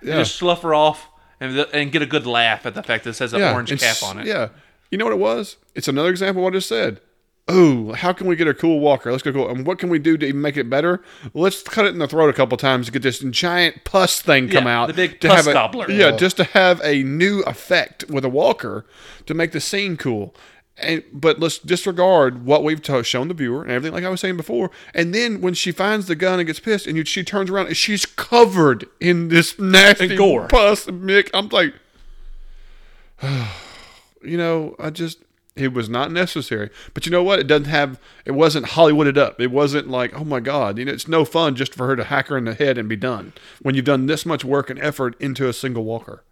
[0.00, 0.18] and Yeah.
[0.18, 1.08] just slough her off.
[1.40, 3.52] And, the, and get a good laugh at the fact that it says an yeah,
[3.52, 4.26] orange cap on it.
[4.26, 4.48] Yeah,
[4.90, 5.56] you know what it was?
[5.74, 7.00] It's another example of what I just said.
[7.50, 9.10] Oh, how can we get a cool walker?
[9.10, 9.48] Let's go cool.
[9.48, 11.00] And what can we do to even make it better?
[11.32, 14.50] Let's cut it in the throat a couple times to get this giant pus thing
[14.50, 14.86] come Yeah, out.
[14.88, 15.90] the big to pus have a, gobbler.
[15.90, 16.16] Yeah, Oh.
[16.18, 18.84] just to have a new effect with a walker
[19.24, 20.34] to make the scene cool.
[20.80, 24.20] And but let's disregard what we've to- shown the viewer and everything, like I was
[24.20, 24.70] saying before.
[24.94, 27.66] And then when she finds the gun and gets pissed, and you, she turns around
[27.66, 30.46] and she's covered in this nasty And gore.
[30.46, 30.86] pus.
[30.86, 31.74] Mick, I'm like,
[34.22, 35.18] you know, I just
[35.56, 36.70] it was not necessary.
[36.94, 37.40] But you know what?
[37.40, 39.40] It doesn't have it wasn't Hollywooded up.
[39.40, 42.04] It wasn't like, oh my God, you know, it's no fun just for her to
[42.04, 43.32] hack her in the head and be done.
[43.62, 46.22] When you've done this much work and effort into a single walker.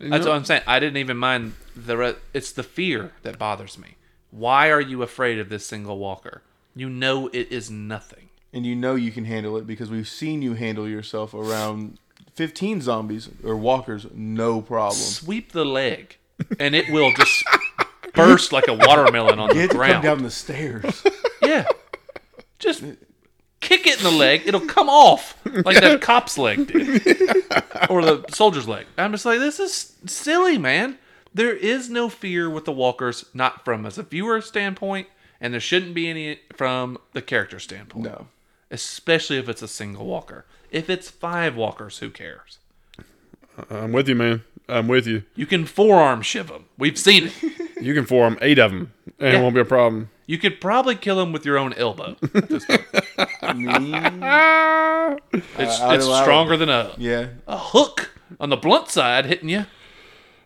[0.00, 0.62] You That's know, what I'm saying.
[0.66, 1.96] I didn't even mind the.
[1.96, 3.96] Re- it's the fear that bothers me.
[4.30, 6.42] Why are you afraid of this single walker?
[6.74, 8.28] You know it is nothing.
[8.52, 11.98] and you know you can handle it because we've seen you handle yourself around
[12.34, 14.98] 15 zombies or walkers, no problem.
[14.98, 16.16] Sweep the leg,
[16.58, 17.44] and it will just
[18.14, 21.04] burst like a watermelon on You the to come down the stairs.
[21.42, 21.66] Yeah,
[22.58, 22.82] just
[23.64, 24.42] kick it in the leg.
[24.46, 27.02] It'll come off like that cop's leg did,
[27.90, 28.86] or the soldier's leg.
[28.96, 30.98] I'm just like, this is silly, man.
[31.32, 35.08] There is no fear with the walkers, not from as a viewer standpoint,
[35.40, 38.04] and there shouldn't be any from the character standpoint.
[38.04, 38.28] No.
[38.70, 40.44] especially if it's a single walker.
[40.70, 42.58] If it's five walkers, who cares?
[43.70, 44.42] I'm with you, man.
[44.68, 45.22] I'm with you.
[45.36, 46.64] You can forearm shiv them.
[46.78, 47.82] We've seen it.
[47.82, 49.38] You can forearm eight of them, and Yeah.
[49.38, 50.10] it won't be a problem.
[50.26, 52.16] You could probably kill him with your own elbow.
[52.34, 52.80] at this point.
[53.42, 56.22] It's, I'd it's allow it.
[56.22, 57.28] stronger than a, yeah.
[57.46, 58.10] a hook
[58.40, 59.66] on the blunt side hitting you.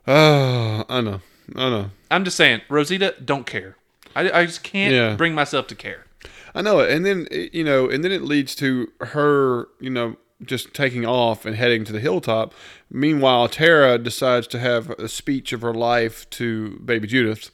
[0.06, 1.20] Oh, I know.
[1.54, 1.90] I know.
[2.10, 3.76] I'm just saying, Rosita, don't care.
[4.16, 5.14] I, I just can't Yeah.
[5.16, 6.06] bring myself to care.
[6.54, 6.90] I know it.
[6.90, 11.04] And then it- you know, and then it leads to her, you know, just taking
[11.04, 12.54] off and heading to the hilltop.
[12.90, 17.50] Meanwhile, Tara decides to have a speech of her life to baby Judith.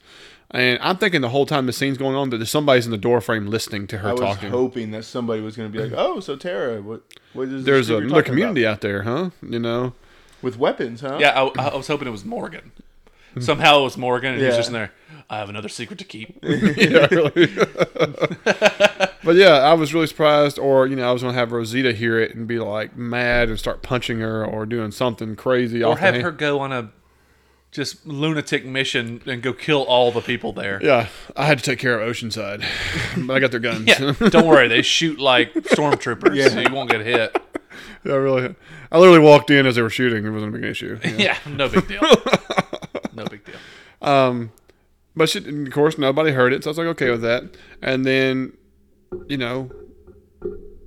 [0.55, 2.97] And I'm thinking the whole time the scene's going on that there's somebody's in the
[2.97, 4.49] doorframe listening to her I was talking.
[4.49, 7.03] hoping that somebody was going to be like, "Oh, so Tara, what?
[7.33, 8.75] What is There's thing another community about?
[8.75, 9.29] out there, huh?
[9.41, 9.93] You know,
[10.41, 11.17] with weapons, huh?
[11.19, 12.71] Yeah, I, I was hoping it was Morgan.
[13.39, 14.93] Somehow it was Morgan, and he's just in there.
[15.29, 16.39] I have another secret to keep.
[16.43, 17.47] yeah, really.
[19.25, 20.57] but yeah, I was really surprised.
[20.57, 23.59] Or you know, I was gonna have Rosita hear it and be like mad and
[23.59, 25.83] start punching her or doing something crazy.
[25.83, 26.91] or off the have hand- her go on a
[27.75, 30.79] just lunatic mission and go kill all the people there.
[30.83, 32.63] Yeah, I had to take care of Oceanside,
[33.27, 33.87] but I got their guns.
[33.87, 34.67] Yeah, don't worry.
[34.67, 36.49] They shoot like stormtroopers, Yeah.
[36.49, 37.35] so you won't get hit.
[38.03, 38.55] Yeah, really.
[38.91, 40.25] I literally walked in as they were shooting.
[40.25, 40.99] It wasn't a big issue.
[41.03, 41.15] Yeah.
[41.17, 42.01] Yeah, no big deal.
[43.13, 43.55] No big deal.
[44.01, 44.51] Um,
[45.15, 47.43] but she, of course, nobody heard it, so I was like, okay with that.
[47.81, 48.57] And then,
[49.27, 49.71] you know,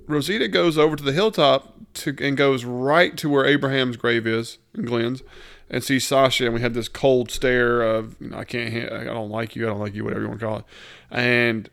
[0.05, 4.59] Rosita goes over to the hilltop to and goes right to where Abraham's grave is
[4.75, 5.23] in Glenn's,
[5.69, 9.03] and see Sasha, and we had this cold stare of, you know, I can't, I
[9.03, 10.65] don't like you, I don't like you, whatever you want to call it,
[11.11, 11.69] and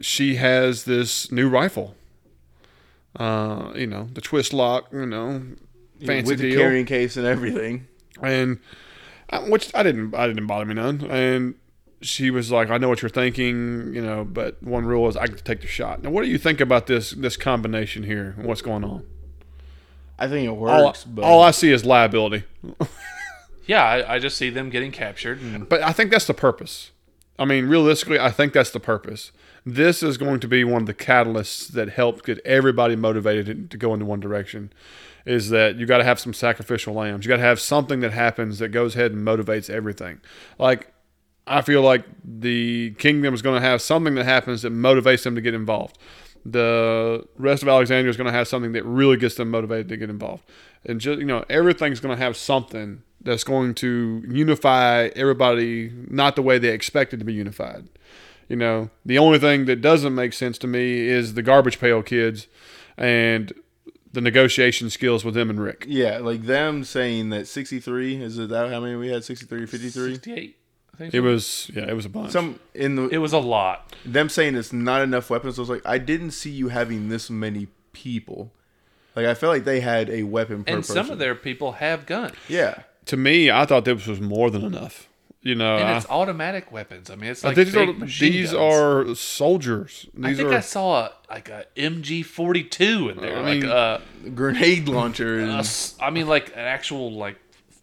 [0.00, 1.94] she has this new rifle.
[3.16, 5.42] Uh, you know, the twist lock, you know,
[6.04, 7.86] fancy with the deal carrying case and everything.
[8.22, 8.60] and
[9.30, 11.02] uh, which I didn't I didn't bother me none.
[11.10, 11.54] And
[12.00, 15.26] she was like, "I know what you're thinking, you know, but one rule is I
[15.26, 18.34] get to take the shot." Now, what do you think about this this combination here?
[18.38, 19.04] and What's going on?
[20.20, 22.44] I think it All, works, but all I see is liability.
[23.70, 26.90] Yeah, I, I just see them getting captured, and But I think that's the purpose.
[27.38, 29.30] I mean, realistically, I think that's the purpose.
[29.64, 33.76] This is going to be one of the catalysts that help get everybody motivated to
[33.76, 34.72] go into one direction.
[35.24, 37.24] Is that you got to have some sacrificial lambs?
[37.24, 40.20] You got to have something that happens that goes ahead and motivates everything.
[40.58, 40.92] Like
[41.46, 45.36] I feel like the kingdom is going to have something that happens that motivates them
[45.36, 45.96] to get involved.
[46.44, 49.96] The rest of Alexandria is going to have something that really gets them motivated to
[49.96, 50.44] get involved.
[50.84, 56.36] And just you know, everything's going to have something that's going to unify everybody, not
[56.36, 57.88] the way they expected to be unified.
[58.48, 62.02] You know, the only thing that doesn't make sense to me is the garbage pail
[62.02, 62.46] kids
[62.96, 63.52] and
[64.12, 65.84] the negotiation skills with them and Rick.
[65.88, 70.14] yeah, like them saying that 63 is it that how many we had 63 53
[70.14, 70.56] 68.
[71.00, 71.22] I think It so.
[71.22, 72.30] was yeah, it was a bunch.
[72.32, 73.94] some in the It was a lot.
[74.04, 75.58] them saying it's not enough weapons.
[75.58, 78.52] I was like, I didn't see you having this many people.
[79.16, 80.94] Like I felt like they had a weapon per And person.
[80.96, 82.34] some of their people have guns.
[82.48, 85.08] yeah, to me, I thought this was more than enough.
[85.42, 87.08] You know, And I- it's automatic weapons.
[87.08, 89.08] I mean, it's like these big are these guns.
[89.10, 90.06] are soldiers.
[90.12, 93.38] These I think are I saw a, like a MG forty two in there.
[93.38, 94.00] I like mean- uh,
[94.34, 95.38] grenade launcher.
[95.40, 97.36] a And, s- I mean, like an actual like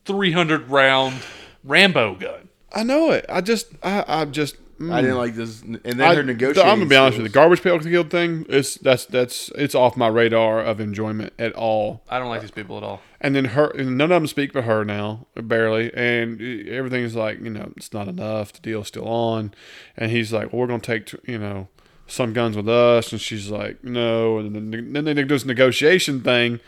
[0.05, 1.15] three hundred round
[1.63, 2.46] Rambo gun.
[2.73, 3.25] I know it.
[3.29, 4.91] I just I I just mm.
[4.91, 5.61] I didn't like this.
[5.61, 6.69] And then I, her negotiating.
[6.69, 7.29] I'm gonna be honest with you.
[7.29, 11.53] The garbage pail killed thing is that's that's it's off my radar of enjoyment at
[11.53, 12.03] all.
[12.09, 13.01] I don't like these people at all.
[13.19, 15.91] And then her, and none of them speak for her now, barely.
[15.95, 18.53] And everything's like, you know, it's not enough.
[18.53, 19.55] The deal's still on.
[19.95, 21.67] And he's like, well, we're going to take, you know,
[22.05, 23.11] some guns with us.
[23.11, 24.37] And she's like, no.
[24.37, 26.59] And then, then they do this negotiation thing.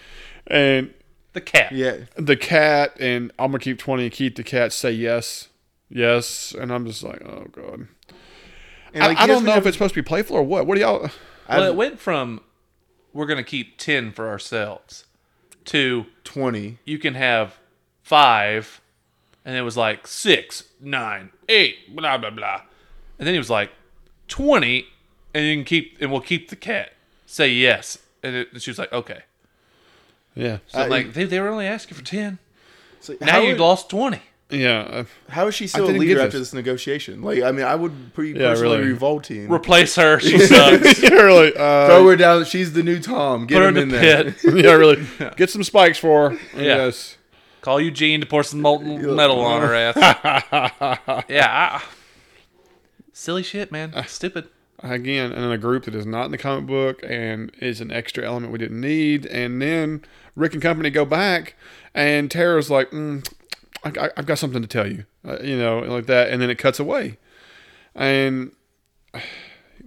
[0.47, 0.91] And
[1.33, 1.71] The cat.
[1.71, 5.48] Yeah, the cat, and I'm going to keep 20, keep the cat say yes.
[5.89, 6.53] Yes.
[6.59, 7.87] And I'm just like, oh, God.
[8.93, 10.65] and I, like, I yes, don't know if it's supposed to be playful or what.
[10.67, 10.99] What do y'all.
[11.01, 11.11] Well,
[11.47, 12.41] I've- it went from
[13.13, 15.05] we're gonna keep ten for ourselves
[15.65, 16.77] to twenty.
[16.85, 17.57] you can have
[18.03, 18.81] five,
[19.43, 22.61] and it was like six, nine, eight, blah blah blah,
[23.17, 23.71] and then he was like
[24.27, 24.85] twenty,
[25.33, 26.93] and you can keep and we'll keep the cat.
[27.25, 29.21] Say yes, and, it, and she was like okay.
[30.35, 30.59] Yeah.
[30.67, 32.37] So I- uh, like they, they were only asking for ten.
[32.99, 34.21] It's like, Now you would- lost twenty.
[34.51, 34.79] Yeah.
[34.79, 36.49] uh, How is she still a leader after this.
[36.49, 37.21] this negotiation?
[37.21, 38.89] Like, I mean, I would pretty Yeah, personally really.
[38.91, 39.47] revolting.
[39.51, 40.19] Replace her.
[40.19, 41.03] She sucks.
[41.03, 41.53] yeah, really.
[41.55, 42.45] Uh, Throw her down.
[42.45, 43.45] She's the new Tom.
[43.45, 44.23] Get Put her him in in the there.
[44.31, 44.35] pit.
[44.65, 45.05] yeah, really.
[45.37, 46.39] Get some spikes for her.
[46.55, 46.63] Yeah.
[46.85, 47.17] Yes.
[47.61, 49.95] Call Eugene to pour some molten metal on her ass.
[51.29, 51.79] yeah.
[51.81, 51.83] I,
[53.13, 53.93] silly shit, man.
[54.07, 54.47] Stupid.
[54.81, 58.23] again in a group that is not in the comic book and is an extra
[58.25, 59.25] element we didn't need.
[59.25, 60.03] And then
[60.35, 61.55] Rick and company go back,
[61.93, 63.27] and Tara's like, mm,
[63.83, 66.29] I, I- "I've got something to tell you," uh, you know, like that.
[66.29, 67.17] And then it cuts away,
[67.95, 68.51] and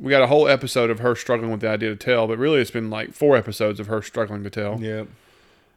[0.01, 2.27] we got a whole episode of her struggling with the idea to tell.
[2.27, 4.81] But really, it's been like four episodes of her struggling to tell.
[4.81, 5.05] Yeah.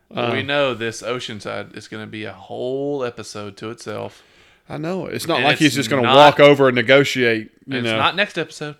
[0.09, 4.23] we know this Oceanside is going to be a whole episode to itself.
[4.69, 7.51] I know it's not And like he's just going to walk over and negotiate.
[7.67, 8.75] You And know, it's not next episode.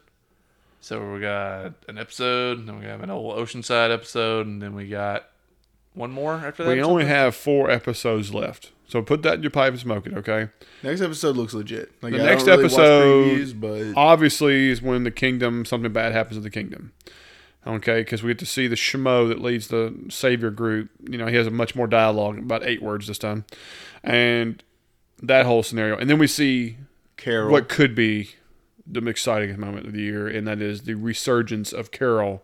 [0.81, 4.73] So we got an episode, and then we have an old Oceanside episode, and then
[4.75, 5.25] we got
[5.95, 6.69] one more after that.
[6.75, 7.07] we only something?
[7.15, 8.71] have four episodes left.
[8.87, 10.49] So put that in your pipe and smoke it, okay?
[10.83, 11.91] Next episode looks legit.
[12.03, 16.11] Like, The I next really episode- previews, but obviously is when the kingdom something bad
[16.11, 16.91] happens to the kingdom
[17.67, 21.25] okay because we get to see the shmo that leads the savior group you know
[21.25, 23.43] he has a much more dialogue about eight words this time
[24.03, 24.61] and
[25.23, 26.77] that whole scenario and then we see
[27.17, 27.51] Carol.
[27.51, 28.29] what could be
[28.85, 32.43] the exciting moment of the year and that is the resurgence of carol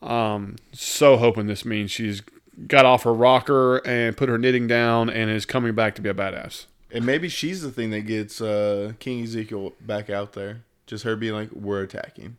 [0.00, 2.22] um so hoping this means she's
[2.66, 6.08] got off her rocker and put her knitting down and is coming back to be
[6.08, 10.62] a badass And maybe she's the thing that gets uh, King Ezekiel back out there.
[10.86, 12.36] Just her being like, "We're attacking."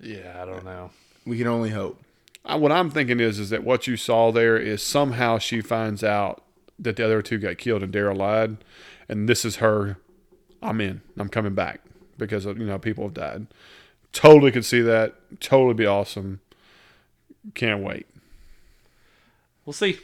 [0.00, 0.90] Yeah, I don't know.
[1.24, 2.00] We can only hope.
[2.44, 6.04] Uh, what I'm thinking is is that what you saw there is somehow she finds
[6.04, 6.42] out
[6.78, 8.58] that the other two got killed and Daryl lied,
[9.08, 9.96] and this is her.
[10.62, 11.00] I'm in.
[11.16, 11.80] I'm coming back
[12.18, 13.46] because you know people have died.
[14.12, 15.14] Totally could see that.
[15.40, 16.40] Totally be awesome.
[17.54, 18.06] Can't wait.
[19.66, 19.98] We'll see.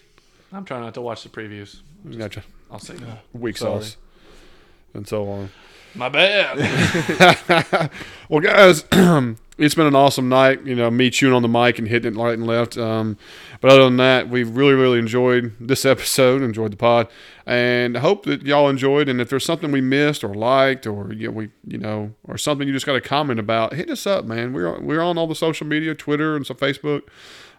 [0.53, 1.81] I'm trying not to watch the previews.
[2.17, 2.43] Gotcha.
[2.71, 2.95] I'll see.
[3.33, 3.83] Weak Sorry.
[3.83, 3.97] sauce
[4.95, 5.51] and so on.
[5.95, 7.91] My bad.
[8.29, 8.85] well, guys,
[9.59, 10.65] it's been an awesome night.
[10.65, 12.79] You know, me chewing on the mic and hitting it right and left.
[12.79, 13.19] Um,
[13.61, 16.43] but other than that, we've really, really enjoyed this episode.
[16.43, 17.09] Enjoyed the pod,
[17.45, 19.09] and I hope that y'all enjoyed.
[19.09, 22.39] And if there's something we missed or liked, or you know, we, you know, or
[22.39, 24.53] something you just got a comment about, hit us up, man.
[24.53, 27.03] We're we're on all the social media, Twitter and some Facebook.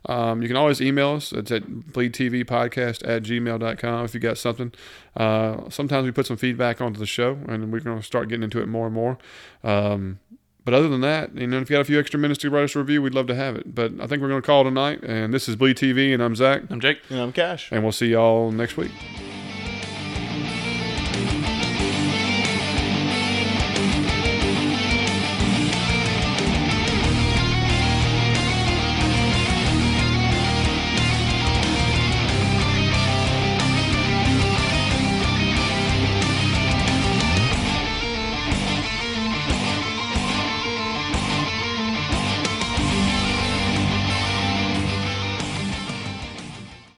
[0.07, 1.31] Um, you can always email us.
[1.31, 4.71] It's at bleedtvpodcast at gmail.com if you got something.
[5.15, 8.43] Uh, sometimes we put some feedback onto the show, and we're going to start getting
[8.43, 9.17] into it more and more.
[9.63, 10.19] Um,
[10.63, 12.63] but other than that, you know, if you got a few extra minutes to write
[12.63, 13.73] us a review, we'd love to have it.
[13.73, 15.03] But I think we're going to call it a night.
[15.03, 16.99] And this is Bleed TV, and I'm Zach, I'm Jake.
[17.09, 17.71] And I'm Cash.
[17.71, 18.91] and we'll see y'all next week.